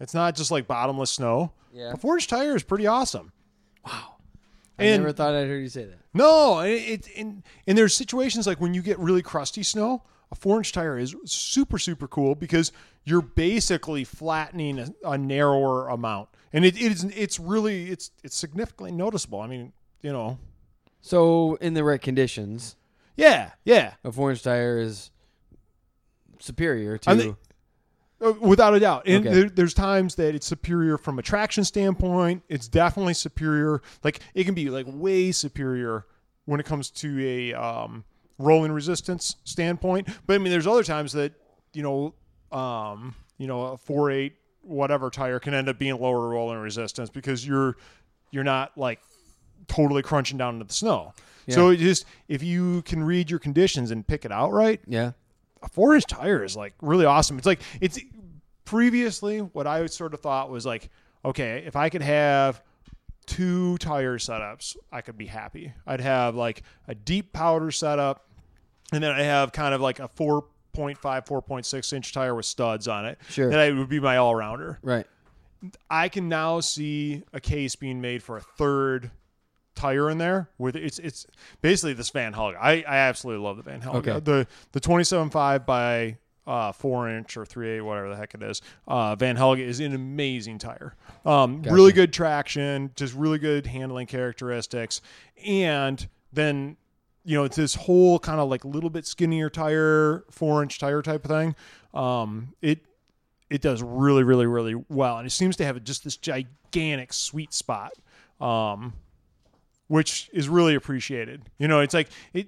[0.00, 1.52] it's not just like bottomless snow.
[1.72, 1.92] Yeah.
[1.92, 3.32] A four inch tire is pretty awesome.
[3.86, 4.16] Wow.
[4.78, 5.98] I And- never thought I'd heard you say that.
[6.14, 10.02] No, and it, it and and there's situations like when you get really crusty snow,
[10.32, 12.72] a four inch tire is super super cool because
[13.04, 18.34] you're basically flattening a, a narrower amount, and it, it is it's really it's it's
[18.36, 19.40] significantly noticeable.
[19.40, 20.38] I mean, you know,
[21.00, 22.74] So, in the right conditions,
[23.16, 23.94] yeah, yeah.
[24.02, 25.10] a four inch tire is
[26.40, 27.10] superior to.
[28.22, 29.04] Uh, Without a doubt.
[29.06, 29.34] And Okay.
[29.40, 32.42] there, there's times that it's superior from a traction standpoint.
[32.48, 33.80] It's definitely superior.
[34.04, 36.06] Like it can be like way superior
[36.44, 38.04] when it comes to a um,
[38.38, 40.08] rolling resistance standpoint.
[40.26, 41.32] But I mean, there's other times that
[41.72, 42.14] you know,
[42.56, 47.08] um, you know, a four eight whatever tire can end up being lower rolling resistance
[47.08, 47.76] because you're
[48.30, 49.00] you're not like
[49.66, 51.14] totally crunching down into the snow.
[51.48, 55.12] So it just if you can read your conditions and pick it out right, yeah.
[55.62, 57.38] A four inch tire is like really awesome.
[57.38, 57.98] It's like it's
[58.64, 60.90] previously what I sort of thought was like,
[61.24, 62.62] okay, if I could have
[63.26, 65.72] two tire setups, I could be happy.
[65.86, 68.26] I'd have like a deep powder setup,
[68.92, 73.06] and then I have kind of like a 4.5, 4.6 inch tire with studs on
[73.06, 73.18] it.
[73.28, 73.50] Sure.
[73.50, 74.78] That would be my all rounder.
[74.82, 75.06] Right.
[75.90, 79.10] I can now see a case being made for a third
[79.80, 81.26] tire in there with it's it's
[81.62, 82.58] basically this Van Helga.
[82.60, 84.14] I, I absolutely love the Van Helga.
[84.14, 84.20] Okay.
[84.20, 88.60] The the 27.5 by uh, four inch or three eight whatever the heck it is.
[88.86, 90.94] Uh, Van Helga is an amazing tire.
[91.24, 95.00] Um, really good traction, just really good handling characteristics,
[95.46, 96.76] and then
[97.24, 101.02] you know it's this whole kind of like little bit skinnier tire, four inch tire
[101.02, 101.54] type of thing.
[101.94, 102.80] Um, it
[103.50, 107.52] it does really, really, really well, and it seems to have just this gigantic sweet
[107.52, 107.92] spot,
[108.40, 108.94] um,
[109.90, 111.42] which is really appreciated.
[111.58, 112.46] You know, it's like it,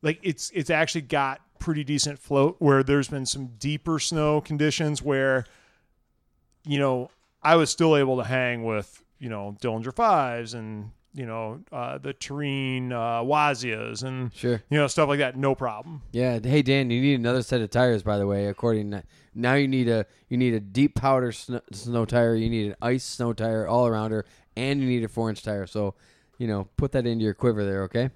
[0.00, 2.54] like it's it's actually got pretty decent float.
[2.60, 5.44] Where there's been some deeper snow conditions where,
[6.64, 7.10] you know,
[7.42, 11.98] I was still able to hang with you know Dillinger fives and you know uh,
[11.98, 14.62] the Terrene uh, Wazias and Sure.
[14.70, 16.02] you know stuff like that, no problem.
[16.12, 16.38] Yeah.
[16.40, 18.46] Hey Dan, you need another set of tires, by the way.
[18.46, 19.02] According to,
[19.34, 22.36] now, you need a you need a deep powder snow, snow tire.
[22.36, 24.22] You need an ice snow tire all arounder,
[24.56, 25.66] and you need a four inch tire.
[25.66, 25.94] So,
[26.38, 27.82] you know, put that into your quiver there.
[27.84, 28.10] Okay.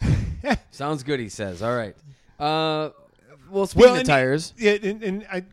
[0.70, 1.20] Sounds good.
[1.20, 1.62] He says.
[1.62, 1.94] All right.
[2.38, 2.90] Uh,
[3.50, 5.44] well, speaking of and- tires, Yeah, and, and I,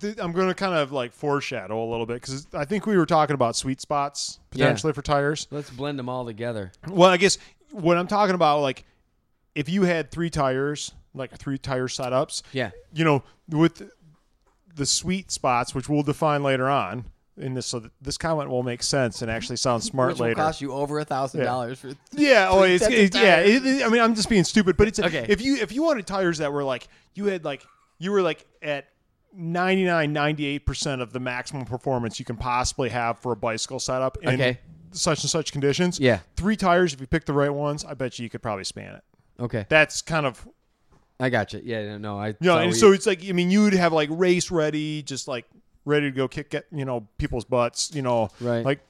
[0.00, 2.96] th- I'm going to kind of like foreshadow a little bit because I think we
[2.96, 5.46] were talking about sweet spots potentially for tires.
[5.50, 6.72] let's blend them all together.
[6.88, 7.38] Well, I guess
[7.70, 8.84] what I'm talking about, like,
[9.54, 12.70] if you had three tires, like three tire setups, Yeah.
[12.92, 13.88] you know, with
[14.74, 17.04] the sweet spots, which we'll define later on
[17.38, 20.26] in this, so that this comment will make sense and actually sound smart Which will
[20.28, 20.36] later.
[20.36, 21.88] cost you over a thousand dollars for.
[22.12, 23.40] Yeah, oh, Three it's, it's yeah.
[23.40, 25.26] It, I mean, I'm just being stupid, but it's Okay.
[25.28, 27.66] If you if you wanted tires that were like you had like
[27.98, 28.86] you were like at
[29.34, 34.16] 99, 98 percent of the maximum performance you can possibly have for a bicycle setup
[34.22, 34.58] in Okay.
[34.92, 36.00] such and such conditions.
[36.00, 36.20] Yeah.
[36.36, 36.94] three tires.
[36.94, 39.02] If you pick the right ones, I bet you you could probably span it.
[39.38, 40.46] Okay, That's kind of
[41.20, 41.60] I got you.
[41.64, 42.34] Yeah, no, I.
[42.42, 45.44] saw and so it's like I mean, you would have like race ready, just like
[45.86, 47.90] ready to go kick at you know people's butts.
[47.94, 48.62] You know, Right.
[48.64, 48.80] like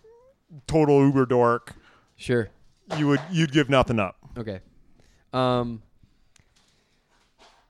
[0.67, 1.75] total uber dork,
[2.17, 2.49] Sure.
[2.99, 4.17] you would you'd give nothing up.
[4.37, 4.59] Okay.
[5.33, 5.83] Um,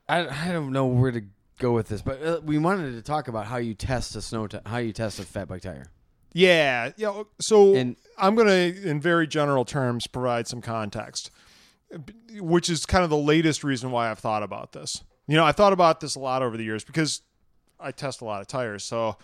[0.09, 1.21] I, I don't know where to
[1.59, 4.47] go with this, but uh, we wanted to talk about how you test a snow
[4.47, 5.85] ti how you test a fat bike tire.
[6.33, 7.23] Yeah, yeah.
[7.39, 11.29] So And- I'm going to, in very general terms, provide some context,
[12.39, 15.03] which is kind of the latest reason why I've thought about this.
[15.27, 17.21] You know, I thought about this a lot over the years because
[17.79, 18.83] I test a lot of tires.
[18.83, 19.17] So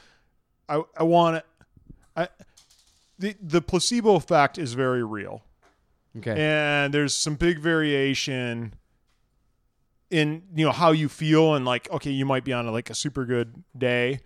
[0.69, 1.43] I, I want to.
[2.15, 2.27] I,
[3.19, 5.43] the the placebo effect is very real.
[6.15, 6.35] Okay.
[6.37, 8.75] and there's some big variation
[10.11, 12.93] in you know how you feel and like okay you might be on like a
[12.93, 14.19] super good day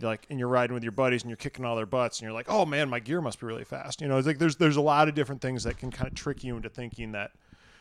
[0.00, 2.32] like and you're riding with your buddies and you're kicking all their butts and you're
[2.32, 4.76] like oh man my gear must be really fast you know it's like there's there's
[4.76, 7.32] a lot of different things that can kind of trick you into thinking that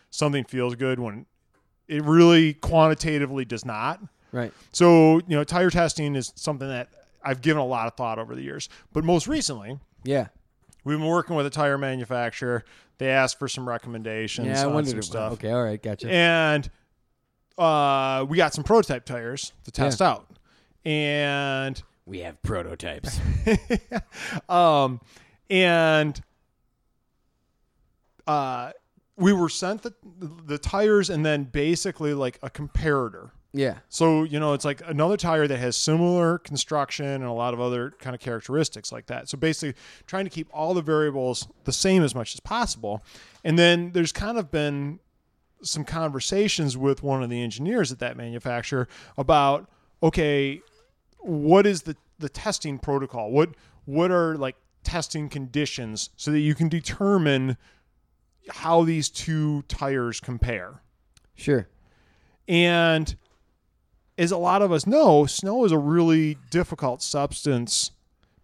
[0.09, 1.25] something feels good when
[1.87, 4.01] it really quantitatively does not
[4.33, 4.51] right.
[4.73, 6.89] so you know tire testing is something that
[7.23, 10.27] I've given a lot of thought over the years but most recently Yeah.
[10.83, 12.65] We've been working with a tire manufacturer.
[12.97, 14.63] They asked for some recommendations Yeah.
[14.63, 14.91] I on wondered.
[14.91, 15.49] some stuff, Okay.
[15.49, 15.81] All right.
[15.81, 16.09] Gotcha.
[16.11, 16.69] and
[17.57, 20.27] uh, we got some prototype tires to test out.
[20.83, 23.17] And we have prototypes.
[24.49, 24.99] um,
[25.49, 26.19] and
[28.27, 28.71] uh,
[29.15, 29.93] we were sent the
[30.45, 33.31] the tires, and then basically like a comparator.
[33.53, 33.77] Yeah.
[33.87, 37.61] So, you know, it's like another tire that has similar construction and a lot of
[37.61, 39.29] other kind of characteristics like that.
[39.29, 43.03] So basically trying to keep all the variables the same as much as possible.
[43.43, 44.99] And then there's kind of been
[45.61, 48.87] some conversations with one of the engineers at that manufacturer
[49.17, 49.69] about
[50.01, 50.61] okay,
[51.19, 53.31] what is the the testing protocol?
[53.31, 53.51] What
[53.85, 57.57] what are like testing conditions so that you can determine
[58.49, 60.81] how these two tires compare?
[61.35, 61.67] Sure.
[62.47, 63.15] And
[64.17, 67.91] as a lot of us know, snow is a really difficult substance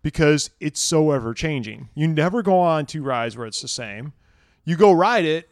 [0.01, 1.89] because it's so ever changing.
[1.95, 4.13] You never go on two rides where it's the same.
[4.65, 5.49] You go ride it,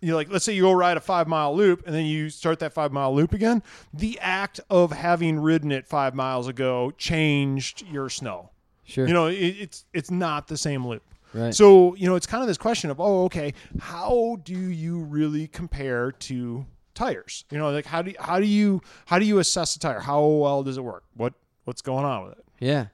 [0.00, 2.58] you like let's say you go ride a five mile loop and then you start
[2.60, 3.62] that five mile loop again.
[3.92, 8.50] The act of having ridden it five miles ago changed your snow.
[8.84, 9.06] Sure.
[9.06, 11.02] You know, it, it's it's not the same loop.
[11.34, 11.54] Right.
[11.54, 15.48] So, you know, it's kind of this question of, oh, okay, how do you really
[15.48, 16.64] compare to
[16.96, 17.44] tires?
[17.52, 20.00] You know, like how do you, how do you how do you assess a tire?
[20.00, 21.04] How well does it work?
[21.14, 22.44] What what's going on with it?
[22.58, 22.86] yeah.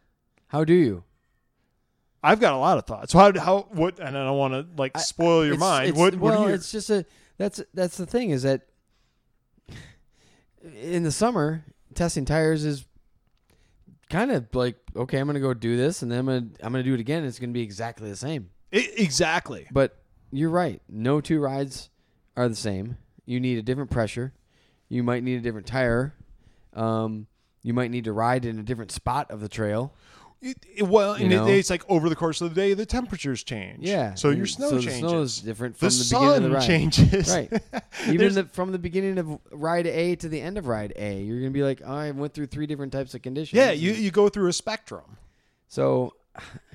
[0.48, 1.04] How do you?
[2.22, 3.12] I've got a lot of thoughts.
[3.12, 5.88] So how how what and I don't want to like spoil your It's- mind.
[5.88, 7.06] it's- what what well, you it's just a
[7.38, 8.66] that's that's the thing is that
[10.80, 12.84] in the summer testing tires is
[14.10, 16.82] kind of like okay, I'm gonna go do this and then I'm gonna I'm gonna
[16.84, 17.24] do it again.
[17.24, 18.50] It's gonna be exactly the same.
[18.72, 19.66] I- exactly.
[19.72, 19.96] But
[20.30, 20.80] you're right.
[20.88, 21.90] No two rides
[22.36, 22.96] are the same.
[23.26, 24.32] You need a different pressure.
[24.88, 26.14] You might need a different tire.
[26.74, 27.26] Um,
[27.62, 29.92] you might need to ride in a different spot of the trail.
[30.40, 32.85] It, it- well, You and it- it's like over the course of the day, the
[32.85, 33.87] temperatures change.
[33.87, 34.14] Yeah.
[34.14, 35.00] So your snow so changes.
[35.00, 36.66] The snow is different the from the, sun beginning of the ride.
[36.66, 37.30] changes.
[37.30, 37.62] Right.
[38.08, 41.38] Even the, from the beginning of ride A to the end of ride A, you're
[41.38, 43.56] gonna be like, oh, I went through three different types of conditions.
[43.56, 45.16] Yeah, you, you go through a spectrum.
[45.68, 46.14] So,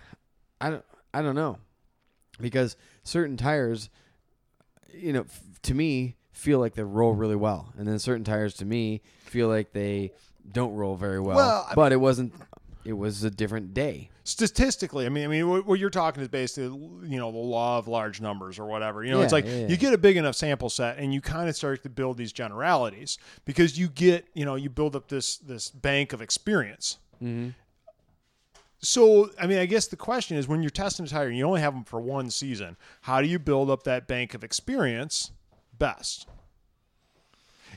[0.62, 1.58] I don't, I don't know,
[2.40, 3.90] because certain tires,
[4.94, 8.54] you know, f- to me feel like they roll really well, and then certain tires
[8.56, 10.12] to me feel like they
[10.52, 11.36] don't roll very well.
[11.38, 12.34] Well, but it wasn't.
[12.86, 14.10] It was a different day.
[14.24, 16.70] statistically i mean i mean what, you're talking is basically
[17.12, 19.68] you know the law of large numbers or whatever you know it's like yeah, yeah.
[19.68, 22.32] you get a big enough sample set and you kind of start to build these
[22.32, 27.50] generalities because you get you know you build up this this bank of experience Mm-hmm.
[28.80, 31.46] so i mean i guess the question is when you're testing a tire and you
[31.46, 35.32] only have them for one season how do you build up that bank of experience
[35.80, 36.28] best.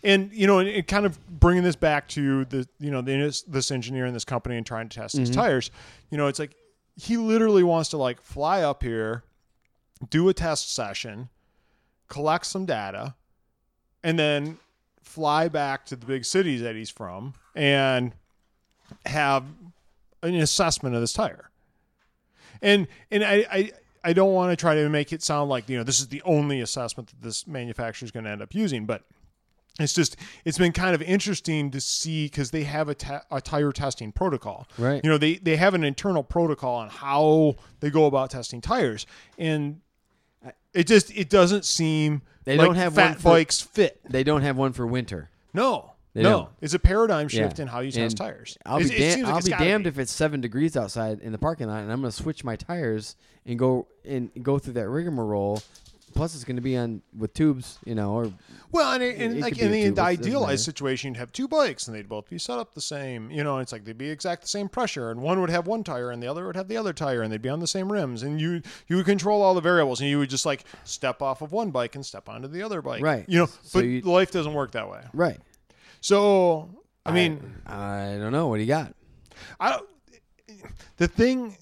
[0.02, 3.42] And you know and, and kind of bringing this back to the you know the,
[3.46, 5.40] this engineer in this company and trying to test these mm-hmm.
[5.40, 5.70] tires
[6.08, 6.56] you know it's like
[6.96, 9.24] he literally wants to like fly up here
[10.08, 11.28] do a test session
[12.08, 13.14] collect some data
[14.02, 14.58] and then
[15.02, 18.12] fly back to the big cities that he's from and
[19.06, 19.44] have
[20.22, 21.50] an assessment of this tire.
[22.62, 23.72] And and i i
[24.02, 26.22] I don't want to try to make it sound like you know this is the
[26.22, 29.02] only assessment that this manufacturer is going to end up using, but
[29.78, 33.40] it's just it's been kind of interesting to see because they have a, ta- a
[33.40, 35.00] tire testing protocol Right.
[35.04, 39.06] you know they they have an internal protocol on how they go about testing tires
[39.38, 39.80] and
[40.74, 44.24] it just it doesn't seem They like don't have fat one for- bikes fit They
[44.24, 45.30] don't have one for winter.
[45.54, 46.48] no They no don't.
[46.60, 47.62] it's a paradigm shift Yeah.
[47.62, 49.84] in how you And test tires I'll be, it dam- seems like I'll be damned
[49.84, 49.88] be.
[49.90, 52.56] if it's seven degrees outside in the parking lot, and I'm going to switch my
[52.56, 53.14] tires
[53.46, 55.62] and go and go through that rigmarole
[56.12, 58.32] plus it's going to be on with tubes, you know, or
[58.72, 61.30] Well, and, It- and it like in a the, tube, it idealized situation, you'd have
[61.30, 63.30] two bikes and they'd both be set up the same.
[63.30, 65.84] You know, it's like they'd be exact the same pressure, and one would have one
[65.84, 67.92] tire and the other would have the other tire, and they'd be on the same
[67.92, 71.22] rims, and you you would control all the variables, and you would just like step
[71.22, 73.04] off of one bike and step onto the other bike.
[73.04, 73.24] Right.
[73.28, 75.02] You know, So but you- life doesn't work that way.
[75.14, 75.38] right.
[76.00, 76.70] So
[77.04, 77.56] I mean.
[77.66, 78.48] I don't know.
[78.48, 78.94] What do you got?
[79.58, 79.88] I don't,
[80.96, 81.56] the thing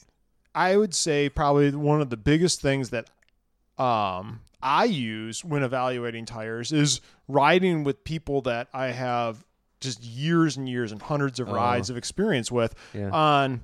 [0.54, 3.08] I would say probably one of the biggest things that
[3.78, 9.44] um, I use when evaluating tires is riding with people that I have
[9.80, 11.52] just years and years and hundreds of Oh.
[11.54, 13.10] rides of experience with Yeah.
[13.10, 13.60] on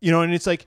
[0.00, 0.66] you know and it's like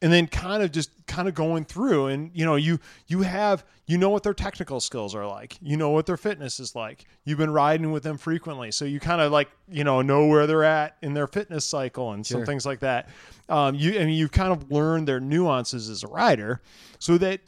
[0.00, 2.78] and then kind of just kind of going through and you know you
[3.08, 6.60] you have you know what their technical skills are like you know what their fitness
[6.60, 10.00] is like you've been riding with them frequently so you kind of like you know
[10.02, 12.46] know where they're at in their fitness cycle and some Sure.
[12.46, 13.08] things like that
[13.48, 16.60] um, you I mean you've kind of learned their nuances as a rider
[16.98, 17.40] so that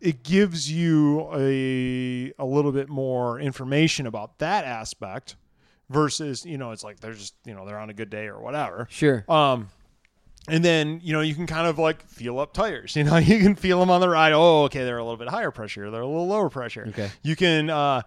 [0.00, 5.36] it gives you a a little bit more information about that aspect
[5.90, 8.40] versus you know it's like they're just you know they're on a good day or
[8.40, 9.24] whatever Sure.
[9.28, 9.68] um,
[10.50, 12.94] and then you know you can kind of like feel up tires.
[13.00, 14.32] You know you can feel them on the ride.
[14.32, 15.90] Oh, okay, they're a little bit higher pressure.
[15.90, 16.86] They're a little lower pressure.
[16.88, 17.10] Okay.
[17.22, 18.02] You can uh,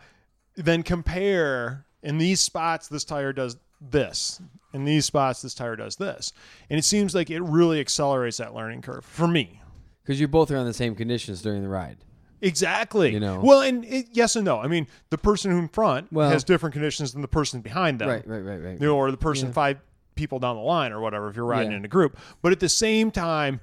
[0.55, 2.87] then compare in these spots.
[2.87, 4.41] This tire does this.
[4.73, 6.33] In these spots, this tire does this.
[6.69, 9.61] And it seems like it really accelerates that learning curve for me.
[10.03, 11.97] Because you both are on the same conditions during the ride.
[12.41, 13.11] Exactly.
[13.13, 13.39] You know.
[13.41, 14.59] Well, and it, yes and no.
[14.59, 18.09] I mean, the person in front Well- has different conditions than the person behind them.
[18.09, 18.27] Right.
[18.27, 18.39] Right.
[18.39, 18.61] Right.
[18.61, 18.81] Right.
[18.81, 19.53] you know, or the person Yeah.
[19.53, 19.77] five
[20.15, 21.77] people down the line or whatever if you're riding Yeah.
[21.77, 22.17] in a group.
[22.41, 23.61] But at the same time,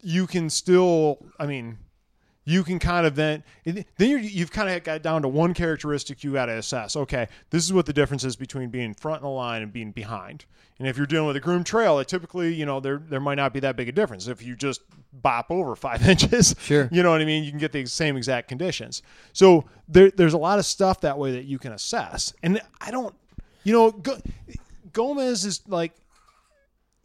[0.00, 1.78] you can still, I mean,
[2.46, 6.22] you can kind of then then you're, you've kind of got down to one characteristic
[6.22, 6.94] you got to assess.
[6.94, 9.92] Okay, this is what the difference is between being front in the line and being
[9.92, 10.44] behind.
[10.78, 13.36] And if you're dealing with a groomed trail, it typically, you know, there there might
[13.36, 14.26] not be that big a difference.
[14.28, 14.82] If you just
[15.14, 16.86] bop over five inches, Sure.
[16.92, 17.44] you know what I mean.
[17.44, 19.00] You can get the same exact conditions.
[19.32, 22.34] So there, there's a lot of stuff that way that you can assess.
[22.42, 23.14] And I don't,
[23.62, 24.18] you know, Go,
[24.94, 25.92] Gomez is like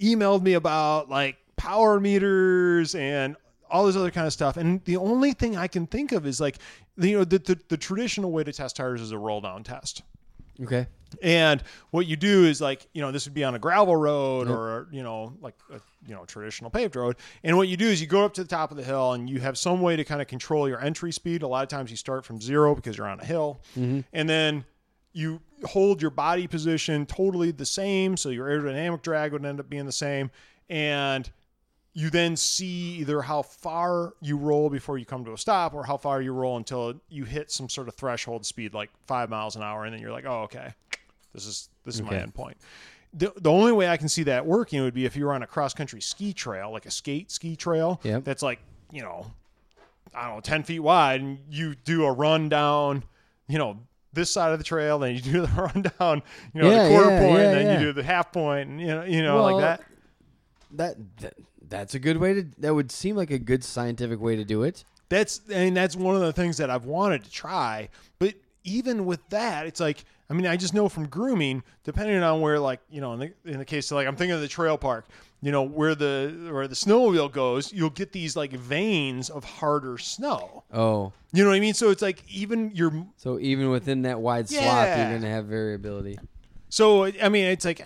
[0.01, 3.35] emailed me about like power meters and
[3.69, 4.55] all this other kind of stuff.
[4.57, 6.57] And the only thing I can think of is like,
[6.97, 10.01] you know, the, the, the traditional way to test tires is a roll down test.
[10.61, 10.87] Okay.
[11.21, 14.47] And what you do is like, you know, this would be on a gravel road
[14.47, 14.57] Yep.
[14.57, 17.15] or, you know, like a, you know, traditional paved road.
[17.43, 19.29] And what you do is you go up to the top of the hill and
[19.29, 21.41] you have some way to kind of control your entry speed.
[21.43, 23.61] A lot of times you start from zero because you're on a hill.
[23.77, 24.01] Mm-hmm.
[24.13, 24.65] And then
[25.13, 28.15] you hold your body position totally the same.
[28.17, 30.31] So your aerodynamic drag would end up being the same.
[30.69, 31.29] And
[31.93, 35.83] you then see either how far you roll before you come to a stop or
[35.83, 39.55] how far you roll until you hit some sort of threshold speed like five miles
[39.55, 40.71] an hour and then you're like oh okay
[41.33, 42.19] this is this is my Okay.
[42.19, 42.55] end point
[43.11, 45.41] the, the only way i can see that working would be if you were on
[45.41, 48.23] a cross country ski trail like a skate ski trail Yep.
[48.23, 48.59] that's like
[48.91, 49.25] you know
[50.13, 53.03] i don't know 10 feet wide and you do a run down
[53.47, 53.79] you know
[54.13, 56.21] this side of the trail then you do the run down
[56.53, 58.69] you know Yeah, the quarter yeah, point, yeah, and then you do the half point
[58.69, 59.81] and you know you know Well, like that
[60.71, 61.33] That, that
[61.67, 62.47] that's a good way to.
[62.57, 64.83] That would seem like a good scientific way to do it.
[65.09, 67.89] that's I mean that's one of the things that I've wanted to try.
[68.17, 68.33] But
[68.63, 72.59] even with that, it's like I mean I just know from grooming, depending on where
[72.59, 74.77] like you know in the in the case of like I'm thinking of the trail
[74.79, 75.05] park,
[75.41, 79.97] you know where the where the snowmobile goes, you'll get these like veins of harder
[79.97, 80.63] snow.
[80.73, 81.73] Oh, You know what I mean?
[81.73, 86.19] So it's like even your so even within that wide swath, you're gonna have variability.
[86.69, 87.85] So I mean, it's like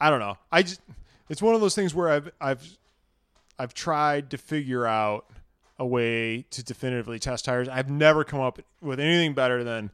[0.00, 0.36] I don't know.
[0.50, 0.80] I just
[1.28, 2.78] it's one of those things where I've I've
[3.58, 5.26] I've tried to figure out
[5.78, 7.68] a way to definitively test tires.
[7.68, 9.90] I've never come up with anything better than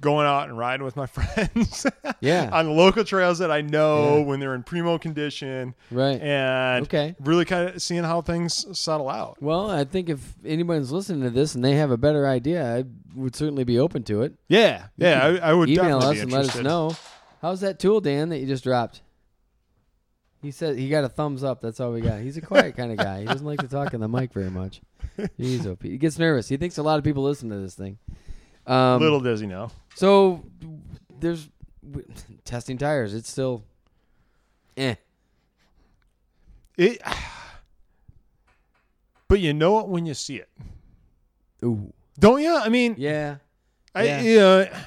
[0.00, 1.86] going out and riding with my friends
[2.20, 2.50] Yeah.
[2.52, 4.24] on the local trails that I know Yeah.
[4.24, 6.20] when they're in primo condition Right.
[6.20, 7.14] and Okay.
[7.20, 9.40] really kind of seeing how things settle out.
[9.42, 12.84] Well, I think if anyone's listening to this and they have a better idea, I
[13.14, 14.34] would certainly be open to it.
[14.48, 16.94] Yeah, yeah, I, I would Email us and let us know.
[17.40, 19.00] How's that tool, Dan, that you just dropped?
[20.42, 21.60] He said he got a thumbs up.
[21.60, 22.20] That's all we got.
[22.20, 23.20] He's a quiet kind of guy.
[23.20, 24.80] He doesn't like to talk in the mic very much.
[25.38, 25.82] He's OP.
[25.82, 26.48] He gets nervous.
[26.48, 27.98] He thinks a lot of people listen to this thing.
[28.66, 29.70] Um, Little does he know.
[29.96, 30.44] So
[31.20, 31.48] there's
[31.90, 32.06] w-
[32.44, 33.14] testing tires.
[33.14, 33.64] It's still,
[34.76, 34.96] eh.
[36.76, 37.00] It,
[39.28, 40.48] but you know it when you see it,
[41.64, 41.92] Ooh.
[42.18, 42.54] don't you?
[42.56, 43.36] I mean, Yeah.
[43.94, 44.20] I Yeah.
[44.20, 44.80] yeah.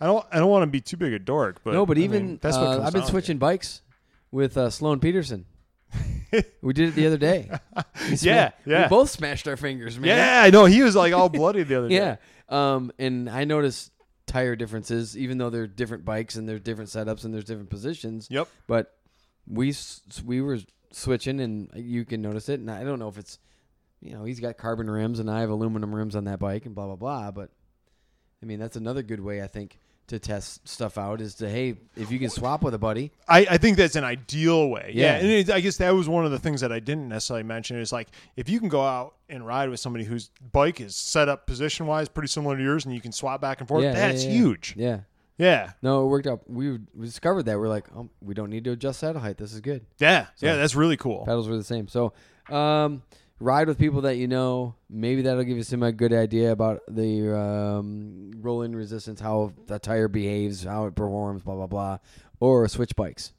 [0.00, 2.00] I don't I don't want to be too big a dork, but no, but I
[2.00, 3.80] even mean, that's what uh, comes I've been switching bikes
[4.30, 5.46] with uh, Sloan Peterson.
[6.60, 7.48] we did it the other day.
[7.96, 8.82] Sma- Yeah, yeah.
[8.82, 10.08] We both smashed our fingers, man.
[10.08, 11.94] Yeah, I know he was like all bloody the other day.
[11.94, 12.16] Yeah.
[12.48, 13.90] Um, and I noticed
[14.26, 18.28] tire differences, even though they're different bikes and there's different setups and there's different positions.
[18.30, 18.48] Yep.
[18.66, 18.96] But
[19.46, 19.74] we
[20.24, 20.58] we were
[20.92, 22.60] switching, and you can notice it.
[22.60, 23.38] And I don't know if it's
[24.00, 26.74] you know, he's got carbon rims and I have aluminum rims on that bike and
[26.74, 27.30] blah blah blah.
[27.30, 27.50] But
[28.42, 31.76] I mean, that's another good way I think to test stuff out is to hey,
[31.96, 34.92] if you can swap with a buddy, I, I think that's an ideal way.
[34.94, 35.18] Yeah, Yeah.
[35.18, 37.78] and it, I guess that was one of the things that I didn't necessarily mention
[37.78, 41.28] is like if you can go out and ride with somebody whose bike is set
[41.28, 43.82] up position wise pretty similar to yours, and you can swap back and forth.
[43.82, 44.74] yeah, that's yeah, huge.
[44.76, 45.00] Yeah.
[45.38, 46.48] Yeah, No, it worked out.
[46.48, 49.36] We, we discovered that we're like, oh, we don't need to adjust saddle height.
[49.36, 49.84] This is good.
[49.98, 50.56] yeah, yeah.
[50.56, 51.26] That's really cool.
[51.26, 51.88] Pedals were the same.
[51.88, 52.14] So,
[52.48, 53.02] um,
[53.38, 54.74] ride with people that you know.
[54.88, 59.78] Maybe that'll give you some a good idea about the um, roll-in resistance, how the
[59.78, 61.98] tire behaves, how it performs, blah blah blah.
[62.40, 63.32] Or switch bikes.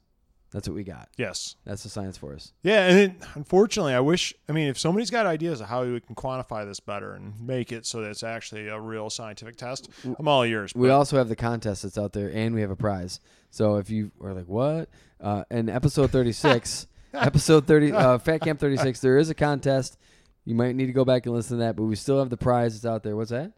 [0.50, 1.10] That's what we got.
[1.18, 1.56] Yes.
[1.66, 2.54] That's the science for us.
[2.62, 4.32] Yeah, and it, unfortunately, I wish.
[4.48, 7.70] I mean, if somebody's got ideas of how we can quantify this better and make
[7.70, 10.72] it so that it's actually a real scientific test, I'm all yours.
[10.74, 13.20] We but- also have the contest that's out there, and we have a prize.
[13.50, 14.88] So if you are like, what?
[15.20, 19.98] Uh, in episode 36, episode 30, uh, Fat Camp 36, there is a contest.
[20.44, 22.36] You might need to go back and listen to that, but we still have the
[22.36, 23.16] prize that's out there.
[23.16, 23.52] What's that?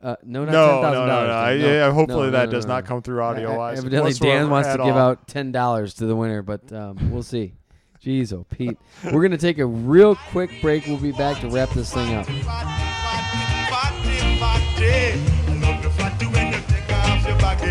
[0.00, 2.66] Uh, no, not no, ten no, thousand no, no, yeah, hopefully no, that no, does
[2.66, 3.78] no, not come through audio wise.
[3.78, 7.52] Evidently, Dan wants to give out ten dollars to the winner, but um, we'll see.
[8.04, 8.76] Jeez, oh Pete,
[9.12, 10.86] we're gonna take a real quick break.
[10.86, 12.26] We'll be back to wrap this thing up.
[12.28, 12.34] I
[15.60, 17.70] love the fatty when you take off your baggy.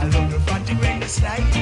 [0.00, 1.57] I love the fatty when you slide.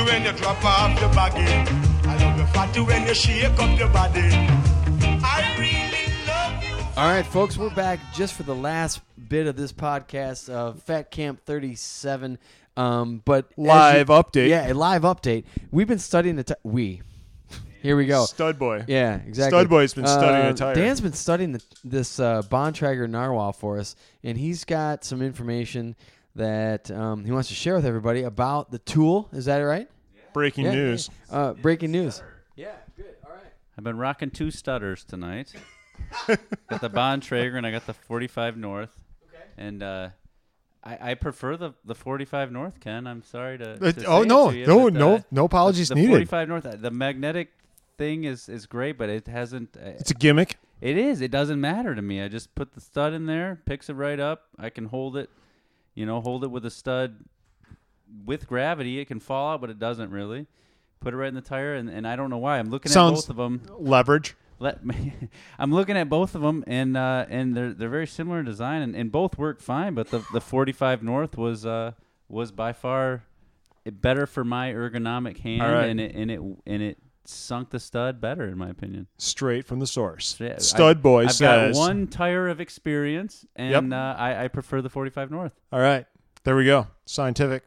[0.00, 1.70] I fatty when you drop off your baggy.
[2.08, 4.20] I love the fatty when you shake up your body.
[4.22, 6.86] I really love you.
[6.96, 11.10] All right, folks, we're back just for the last bit of this podcast of Fat
[11.10, 12.38] Camp 37.
[12.78, 14.48] Um, but Live you- update.
[14.48, 15.44] Yeah, a live update.
[15.70, 16.44] We've been studying the.
[16.44, 17.02] T- we.
[17.82, 18.24] Here we go.
[18.26, 18.84] Stud boy.
[18.88, 19.58] Yeah, exactly.
[19.58, 20.74] Studboy's been studying Uh, a tire.
[20.74, 25.96] Dan's been studying the, this uh, Bontrager Narwhal for us, and he's got some information
[26.36, 29.28] that um, he wants to share with everybody about the tool.
[29.32, 29.88] Is that right?
[30.32, 31.10] Breaking Yeah, news.
[31.28, 31.36] yeah.
[31.36, 32.22] Uh, breaking news.
[32.56, 33.16] Yeah, good.
[33.24, 33.52] All right.
[33.76, 35.52] I've been rocking two stutters tonight.
[36.26, 38.90] got the Bontrager and I got the 45 North.
[39.28, 39.42] Okay.
[39.58, 40.08] And uh,
[40.84, 43.06] I, I prefer the, the 45 North, Ken.
[43.06, 43.72] I'm sorry to.
[43.72, 45.96] Uh, to oh say it no, to you, no, but, no, uh, no apologies the
[45.96, 46.10] needed.
[46.10, 47.50] 45 North, uh, the magnetic
[47.98, 49.76] thing is, is great, but it hasn't.
[49.76, 50.56] Uh, It's a gimmick.
[50.80, 51.20] it is.
[51.20, 52.22] It doesn't matter to me.
[52.22, 54.44] I just put the stud in there, picks it right up.
[54.58, 55.28] I can hold it,
[55.94, 57.16] you know, hold it with a stud
[58.24, 58.98] with gravity.
[58.98, 60.46] It can fall out, but it doesn't really.
[61.00, 62.58] Put it right in the tire, and, and I don't know why.
[62.58, 63.62] I'm looking Sounds- at both of them.
[63.78, 64.36] Leverage.
[64.58, 65.14] Let me.
[65.58, 68.82] I'm looking at both of them, and uh, and they're they're very similar in design,
[68.82, 69.94] and, and both work fine.
[69.94, 71.92] But the the 45 North was uh
[72.28, 73.24] was by far
[73.90, 75.86] better for my ergonomic hand, right.
[75.86, 79.06] and it and it and it sunk the stud better in my opinion.
[79.18, 80.36] Straight from the source.
[80.40, 81.76] Yeah, Stud I- boy I've says.
[81.76, 85.52] got one tire of experience, and uh, I, I prefer the 45 North.
[85.72, 86.06] All right,
[86.44, 86.86] there we go.
[87.06, 87.62] Scientific.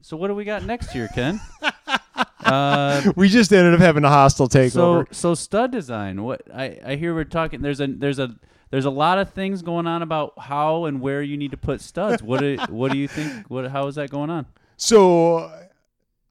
[0.00, 1.40] So what do we got next year, Ken?
[2.44, 5.14] uh, We just ended up having a hostile so takeover.
[5.14, 6.22] so stud design.
[6.22, 7.60] What I, I hear we're talking.
[7.62, 8.34] There's a there's a
[8.70, 11.80] there's a lot of things going on about how and where you need to put
[11.80, 12.22] studs.
[12.22, 13.46] What do what do you think?
[13.48, 14.46] What how is that going on?
[14.76, 15.50] So,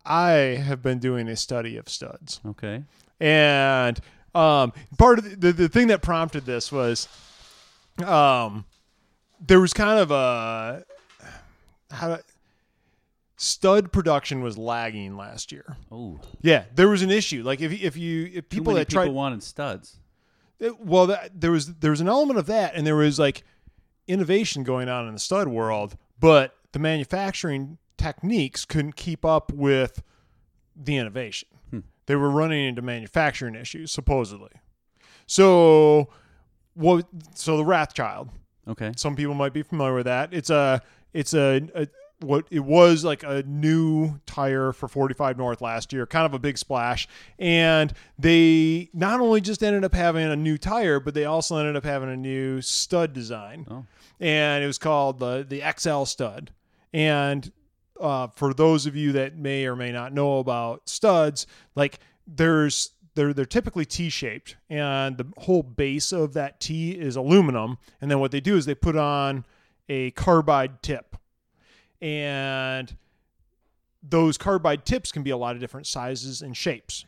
[0.07, 2.39] I have been doing a study of studs.
[2.45, 2.83] Okay.
[3.19, 3.99] and
[4.35, 7.07] um, part of the, the, the thing that prompted this was
[8.05, 8.65] um,
[9.45, 10.83] there was kind of a
[11.89, 12.19] how
[13.37, 15.77] stud production was lagging last year.
[15.91, 17.43] Oh, Yeah, there was an issue.
[17.43, 19.97] Like if if you if people that people tried wanted studs.
[20.59, 23.43] it- well, that, there was there was an element of that, and there was like
[24.07, 30.03] innovation going on in the stud world, but the manufacturing techniques couldn't keep up with
[30.75, 31.49] the innovation.
[31.69, 31.79] Hmm.
[32.05, 34.51] They were running into manufacturing issues supposedly.
[35.25, 36.09] So,
[36.73, 37.07] what?
[37.35, 38.29] So the Wrathchild.
[38.67, 38.91] Okay.
[38.95, 40.33] Some people might be familiar with that.
[40.33, 40.81] It's a
[41.13, 41.87] it's a, a
[42.19, 46.39] what it was like a new tire for 45 North last year, kind of a
[46.39, 47.07] big splash.
[47.37, 51.75] And they not only just ended up having a new tire, but they also ended
[51.75, 53.67] up having a new stud design.
[53.69, 53.85] Oh.
[54.19, 56.51] And it was called the the XL stud.
[56.93, 57.51] And
[57.99, 62.91] uh, for those of you that may or may not know about studs, like there's
[63.15, 67.77] they're they're typically T-shaped, and the whole base of that T is aluminum.
[67.99, 69.45] And then what they do is they put on
[69.89, 71.17] a carbide tip,
[72.01, 72.95] and
[74.03, 77.05] those carbide tips can be a lot of different sizes and shapes.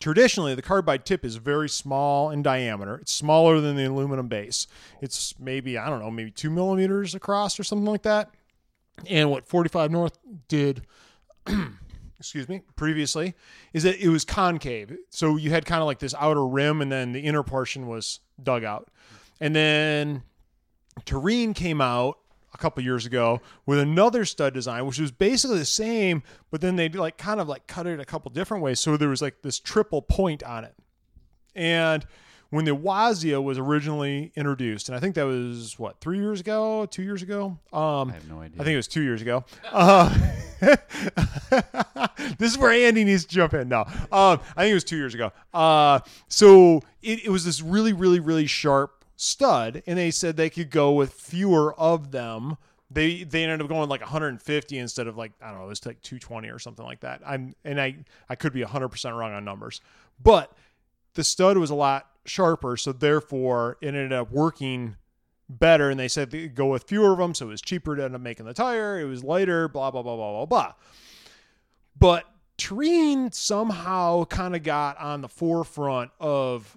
[0.00, 2.96] Traditionally, the carbide tip is very small in diameter.
[2.96, 4.66] It's smaller than the aluminum base.
[5.00, 8.30] It's maybe I don't know, maybe two millimeters across or something like that.
[9.08, 10.18] And what 45 North
[10.48, 10.82] did,
[12.18, 13.34] excuse me, previously,
[13.72, 14.96] is that it was concave.
[15.10, 18.20] So you had kind of like this outer rim, and then the inner portion was
[18.42, 18.88] dug out.
[19.40, 20.22] And then
[21.04, 22.18] Terrene came out
[22.54, 26.76] a couple years ago with another stud design, which was basically the same, but then
[26.76, 28.80] they like kind of like cut it a couple different ways.
[28.80, 30.74] So there was like this triple point on it.
[31.54, 32.06] And
[32.56, 36.86] when the Wazia was originally introduced, and I think that was what three years ago,
[36.86, 37.58] two years ago.
[37.70, 38.60] Um, I have no idea.
[38.60, 39.44] I think it was two years ago.
[39.70, 40.08] Uh,
[42.38, 43.68] this is where Andy needs to jump in.
[43.68, 45.32] No, um, I think it was two years ago.
[45.52, 50.48] Uh, so it, it was this really, really, really sharp stud, and they said they
[50.48, 52.56] could go with fewer of them.
[52.90, 55.84] They they ended up going like 150 instead of like I don't know, it was
[55.84, 57.20] like 220 or something like that.
[57.26, 57.96] I'm and I
[58.30, 59.82] I could be 100 percent wrong on numbers,
[60.22, 60.56] but
[61.12, 64.96] the stud was a lot sharper, so therefore it ended up working
[65.48, 65.90] better.
[65.90, 68.20] And they said go with fewer of them, so it was cheaper to end up
[68.20, 69.00] making the tire.
[69.00, 70.72] It was lighter, blah blah blah blah blah blah.
[71.98, 72.24] But
[72.58, 76.76] Terrene somehow kind of got on the forefront of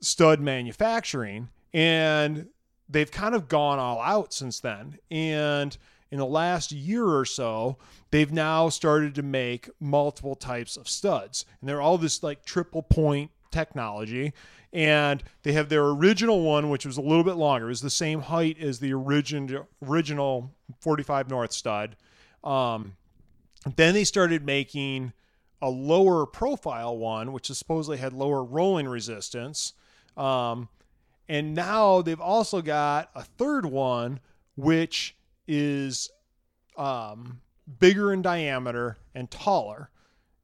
[0.00, 2.48] stud manufacturing, and
[2.88, 4.98] they've kind of gone all out since then.
[5.10, 5.76] And
[6.10, 7.76] in the last year or so,
[8.10, 12.82] they've now started to make multiple types of studs, and they're all this like triple
[12.82, 14.32] point technology.
[14.72, 17.66] And they have their original one, which was a little bit longer.
[17.66, 21.96] It was the same height as the origin, original 45 North stud.
[22.44, 22.96] Um,
[23.76, 25.12] then they started making
[25.60, 29.72] a lower profile one, which supposedly had lower rolling resistance.
[30.16, 30.68] Um,
[31.28, 34.20] and now they've also got a third one,
[34.56, 36.10] which is
[36.76, 37.40] um,
[37.78, 39.90] bigger in diameter and taller.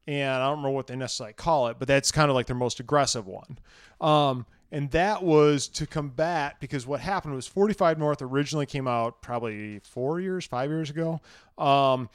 [0.07, 2.55] And I don't remember what they necessarily call it, but that's kind of like their
[2.55, 3.57] most aggressive one.
[3.99, 9.21] Um, and that was to combat because what happened was 45 North originally came out
[9.21, 11.21] probably four years, five years ago.
[11.57, 12.09] Um,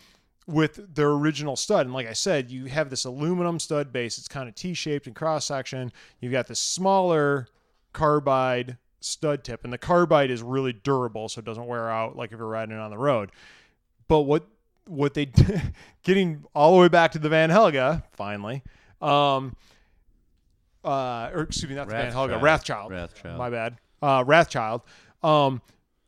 [0.47, 1.87] with their original stud.
[1.87, 4.19] And like I said, you have this aluminum stud base.
[4.19, 5.93] It's kind of T-shaped in cross section.
[6.21, 7.47] You've got this smaller
[7.93, 12.33] carbide stud tip, and the carbide is really durable, so it doesn't wear out like
[12.33, 13.31] if you're riding it on the road.
[14.09, 14.47] But what
[14.91, 15.27] what they
[16.03, 18.63] getting all the way back to the Vanhelga finally,
[19.01, 19.57] um,
[20.85, 22.91] uh, or excuse me, not the Vanhelga, Wrathchild.
[22.91, 23.37] Wrathchild.
[23.37, 23.77] My bad.
[24.03, 24.83] Uh, Wrathchild.
[25.23, 25.63] Um,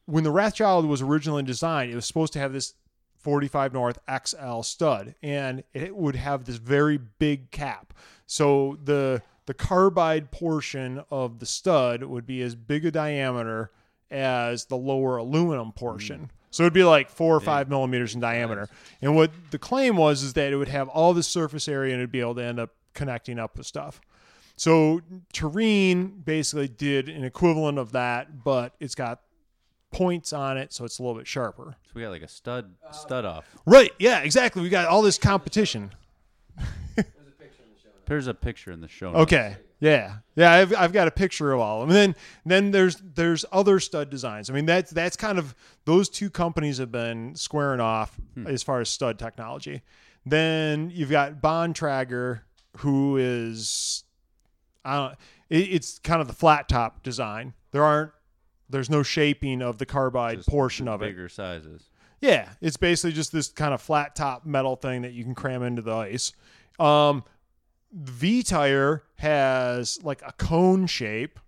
[0.07, 2.75] when the Wrathchild was originally designed, it was supposed to have this
[3.19, 7.95] 45 North XL stud, and it would have this very big cap.
[8.27, 13.71] So the the carbide portion of the stud would be as big a diameter
[14.11, 16.31] as the lower aluminum portion.
[16.53, 18.69] So it'd be like four or five millimeters in diameter.
[19.01, 22.01] And what the claim was is that it would have all this surface area and
[22.01, 24.01] it'd be able to end up connecting up with stuff.
[24.55, 25.01] So
[25.33, 29.21] Terrene basically did an equivalent of that, but it's got
[29.93, 31.75] points on it, so it's a little bit sharper.
[31.85, 33.47] So we got like a stud stud off.
[33.65, 33.93] Right.
[33.99, 34.63] Yeah, exactly.
[34.63, 35.91] We got all this competition.
[38.07, 39.13] There's a picture in the show.
[39.13, 39.23] notes.
[39.23, 39.57] Okay.
[39.83, 40.19] Yeah.
[40.37, 41.97] Yeah, I've, I've got a picture of all of them.
[41.97, 44.49] And then then there's there's other stud designs.
[44.49, 48.81] I mean that's that's kind of those two companies have been squaring off as far
[48.81, 49.83] as stud technology.
[50.25, 52.43] Then you've got Bontrager
[52.79, 54.05] who is
[54.85, 55.19] I don't
[55.51, 57.53] it, it's kind of the flat top design.
[57.73, 58.13] There aren't
[58.71, 61.07] there's no shaping of the carbide Just portion of it.
[61.07, 61.91] Bigger sizes.
[62.21, 65.65] Yeah, it's basically just this kind of flat top metal thing that you can cram
[65.65, 66.33] into the ice.
[66.79, 67.25] Um,
[67.93, 71.39] Vee Tire has like a cone shape,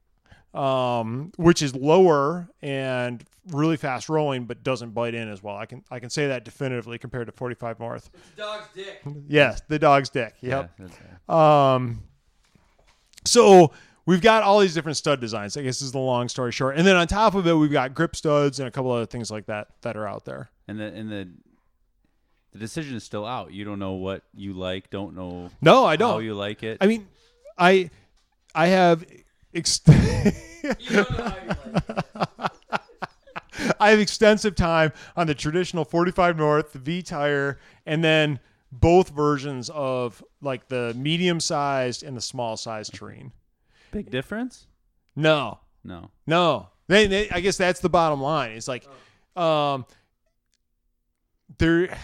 [0.53, 5.57] um, which is lower and really fast rolling, but doesn't bite in as well.
[5.57, 8.11] I can I can say that definitively compared to 45 North.
[8.15, 9.03] It's the dog's dick.
[9.29, 10.35] Yes, the dog's dick.
[10.41, 10.71] Yep.
[10.79, 12.03] Yeah, Um,
[13.25, 13.73] so
[14.07, 15.57] we've got all these different stud designs.
[15.57, 16.77] I guess is the long story short.
[16.77, 19.31] And then on top of it, we've got grip studs and a couple other things
[19.31, 20.51] like that that are out there.
[20.69, 21.29] and the and the
[22.55, 23.53] the decision is still out.
[23.53, 24.89] You don't know what you like.
[24.89, 26.13] Don't know No, I don't.
[26.13, 26.79] How you like it.
[26.81, 27.07] I mean,
[27.59, 27.91] I
[28.55, 29.05] I have
[29.53, 29.81] ex-
[33.81, 38.41] I have extensive time on the traditional 45 North, Vee Tire, and then
[38.73, 43.31] both versions of like the medium sized and the small sized Terrene.
[43.93, 44.67] Big difference?
[45.17, 46.11] No, No.
[46.27, 46.69] no.
[46.89, 48.51] They, they, I guess that's the bottom line.
[48.53, 48.87] It's like,
[49.37, 49.87] um,
[51.59, 51.97] there.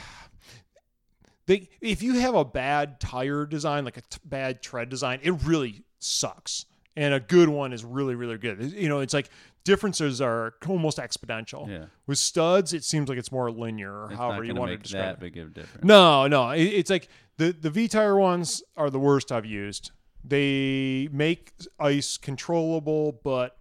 [1.50, 5.32] They, if you have a bad tire design, like a t- bad tread design, it
[5.42, 6.64] really sucks.
[6.94, 8.70] And a good one is really, really good.
[8.72, 9.30] You know, it's like
[9.64, 11.68] differences are almost exponential.
[11.68, 11.86] Yeah.
[12.06, 15.02] With studs, it seems like it's more linear, or It's however you want to describe
[15.02, 15.20] that it.
[15.20, 15.84] big of a difference.
[15.84, 16.50] No, no.
[16.50, 19.90] It, it's like the the Vee Tire ones are the worst I've used.
[20.22, 23.56] They make ice controllable, but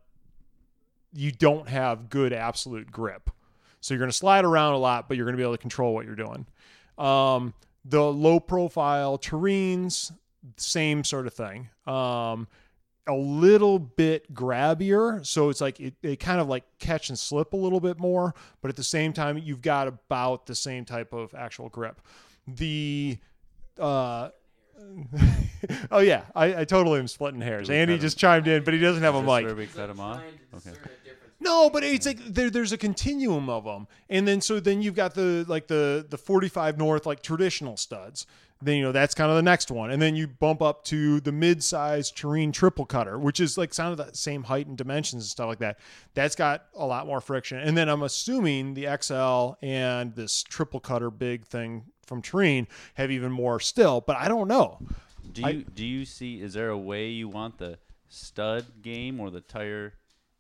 [1.12, 3.32] you don't have good absolute grip.
[3.82, 5.62] So you're going to slide around a lot, but you're going to be able to
[5.62, 6.46] control what you're doing.
[7.00, 7.56] Um,
[7.90, 10.12] the low profile Terrenes,
[10.58, 11.70] same sort of thing.
[11.86, 12.48] Um,
[13.08, 17.54] a little bit grabbier, so it's like it, they kind of like catch and slip
[17.54, 21.12] a little bit more, but at the same time, you've got about the same type
[21.12, 22.00] of actual grip.
[22.48, 23.18] The
[23.80, 24.30] uh,
[25.92, 27.68] oh yeah, I, I totally am splitting hairs.
[27.68, 28.02] Do we Andy cut him?
[28.02, 29.46] just chimed in, but he doesn't have a Is mic.
[29.46, 30.22] where we cut him off?
[30.56, 30.78] Okay.
[31.42, 34.96] No, but it's like there, there's a continuum of them, and then so then you've
[34.96, 38.26] got the like the the 45 North like traditional studs.
[38.62, 41.22] Then you know that's kind of the next one, and then you bump up to
[41.22, 45.24] the mid-size Terrene triple cutter, which is like kind of the same height and dimensions
[45.24, 45.80] and stuff like that.
[46.14, 50.82] That's got a lot more friction, and then I'm assuming the XL and this triple
[50.82, 54.80] cutter big thing from Terrene have even more still, but I don't know.
[55.32, 56.42] Do you do you see?
[56.42, 57.78] Is there a way you want the
[58.10, 59.94] stud game or the tire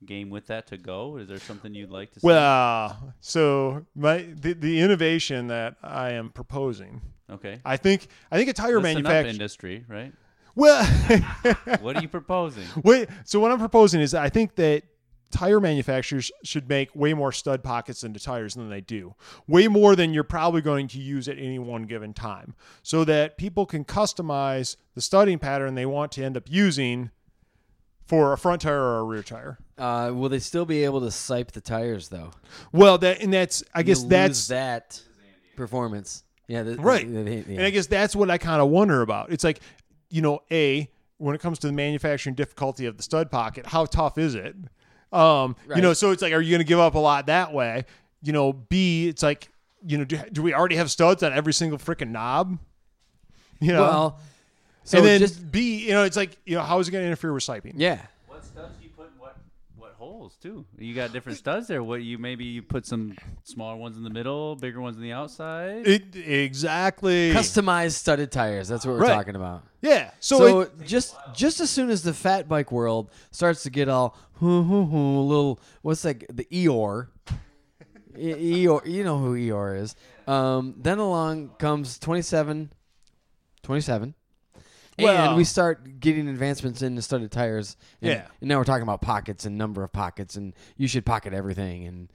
[0.05, 1.17] game with that to go?
[1.17, 2.27] Is there something you'd like to see?
[2.27, 7.59] Well, so my the, the innovation that I am proposing okay.
[7.65, 9.29] I think I think a tire manufacturer.
[9.29, 10.13] industry, right?
[10.55, 10.83] Well,
[11.81, 12.65] What are you proposing?
[12.83, 13.07] wait.
[13.23, 14.83] So what I'm proposing is I think that
[15.31, 19.13] tire manufacturers should make way more stud pockets into tires than they do.
[19.47, 23.37] Way more than you're probably going to use at any one given time, so that
[23.37, 27.11] people can customize the studding pattern they want to end up using
[28.09, 29.59] for a front tire or a rear tire.
[29.77, 32.31] Uh, will they still be able to sipe the tires though?
[32.71, 34.99] Well, that and that's I guess that's that
[35.55, 36.23] performance.
[36.47, 37.05] Yeah, the, Right.
[37.07, 37.57] the- the- yeah.
[37.59, 39.31] And I guess that's what I kind of wonder about.
[39.31, 39.59] It's like,
[40.09, 43.85] you know, A, when it comes to the manufacturing difficulty of the stud pocket, how
[43.85, 44.55] tough is it?
[45.13, 47.53] Um, you know, so it's like, are you going to give up a lot that
[47.53, 47.85] way?
[48.23, 49.49] You know, B, it's like,
[49.85, 52.57] you know, do, do we already have studs on every single freaking knob?
[53.61, 54.19] You know, well,
[54.89, 57.03] so and then just B, you know, it's like, you know, how is it going
[57.03, 57.73] to interfere with siping?
[57.75, 58.01] yeah.
[58.27, 59.37] What studs do you put in what
[59.77, 60.65] what holes too?
[60.77, 61.83] You got different studs there.
[61.83, 65.11] What you maybe you put some smaller ones in the middle, bigger ones on the
[65.11, 65.85] outside.
[65.87, 67.31] It, exactly.
[67.33, 68.67] Customized studded tires.
[68.67, 69.13] That's what we're Right.
[69.13, 69.63] talking about.
[69.81, 70.11] yeah.
[70.19, 73.89] So, So it, just just as soon as the fat bike world starts to get
[73.89, 77.07] all hoo hoo hoo little what's like the Eeyore,
[78.17, 79.95] E- Eeyore, you know who Eeyore is.
[80.27, 82.71] Um, then along comes 27,
[83.63, 84.13] 27.
[85.03, 87.77] Well- and we start getting advancements in the studded tires.
[88.01, 88.27] And, Yeah.
[88.41, 91.85] And now we're talking about pockets and number of pockets, and you should pocket everything,
[91.85, 92.09] and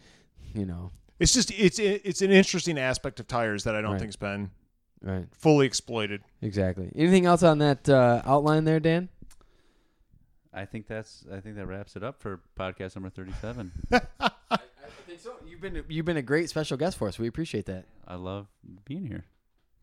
[0.55, 4.01] you know, it's just, it's, it's an interesting aspect of tires that I don't Right.
[4.01, 4.51] think's been
[5.03, 5.27] right?
[5.33, 6.23] fully exploited.
[6.43, 6.91] Exactly.
[6.95, 9.09] Anything else on that uh, outline there, Dan?
[10.53, 13.73] I think that's I think that wraps it up for podcast number thirty-seven.
[13.91, 13.99] I
[15.07, 15.35] think so.
[15.45, 17.19] You've been you've been a great special guest for us.
[17.19, 17.87] We appreciate that.
[18.07, 18.47] I love
[18.85, 19.25] being here.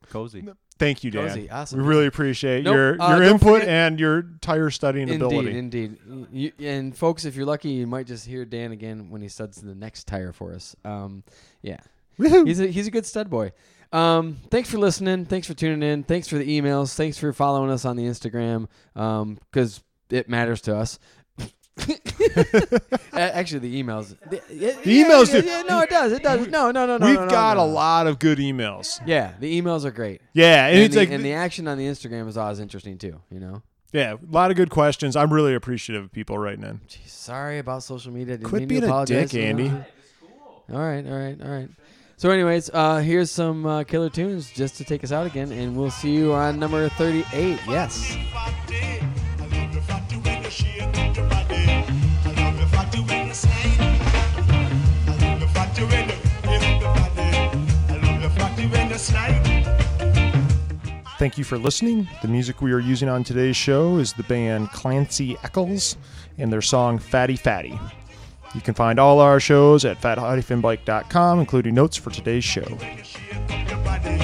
[0.09, 0.47] Cozy.
[0.81, 1.27] Thank you, Dan.
[1.27, 1.79] Cozy, awesome.
[1.79, 5.57] We really appreciate Nope, your uh, your input forget- and your tire studying Indeed, ability.
[5.57, 5.97] indeed.
[6.31, 9.61] You, and folks, if you're lucky, you might just hear Dan again when he studs
[9.61, 10.75] the next tire for us.
[10.83, 11.23] Um,
[11.61, 11.77] yeah,
[12.17, 12.47] Woohoo.
[12.47, 13.51] he's a he's a good stud boy.
[13.93, 15.25] Um, thanks for listening.
[15.25, 16.03] Thanks for tuning in.
[16.03, 16.95] Thanks for the emails.
[16.95, 20.97] Thanks for following us on the Instagram because it matters to us.
[23.13, 24.15] Actually, the emails.
[24.29, 26.11] The, yeah, The emails yeah, do- yeah, no, it does.
[26.11, 26.47] It does.
[26.47, 27.05] No, no, no, no.
[27.05, 27.63] We've no, no, got no.
[27.63, 28.99] a lot of good emails.
[29.05, 30.21] Yeah, the emails are great.
[30.33, 32.97] Yeah, and, And, it's the, like and the action on the Instagram is always interesting
[32.97, 33.19] too.
[33.29, 33.61] You know.
[33.93, 35.15] yeah, a lot of good questions.
[35.15, 36.79] I'm really appreciative of people writing in.
[36.87, 38.37] Jeez, sorry about social media.
[38.37, 39.33] Didn't Quit being a dick?
[39.33, 39.69] Andy.
[39.69, 41.69] All right, all right, all right.
[42.17, 45.75] So, anyways, uh, here's some uh, killer tunes just to take us out again, and
[45.75, 47.59] we'll see you on number 38.
[47.67, 48.15] Yes.
[59.01, 59.61] You slide.
[61.17, 62.07] Thank you for listening.
[62.21, 65.97] The music we are using on today's show is the band Clancy Eccles
[66.37, 67.79] and their song Fatty Fatty.
[68.55, 72.63] You can find all our shows at fat-bike.com, including notes for today's show.
[72.63, 74.17] When you shake up your body.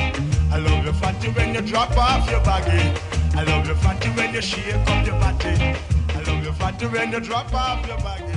[0.51, 2.99] I love fatty when you drop off your baggy.
[3.38, 5.78] I love fatty when you shake up your body.
[6.09, 8.37] I love fatty when you drop off your baggy.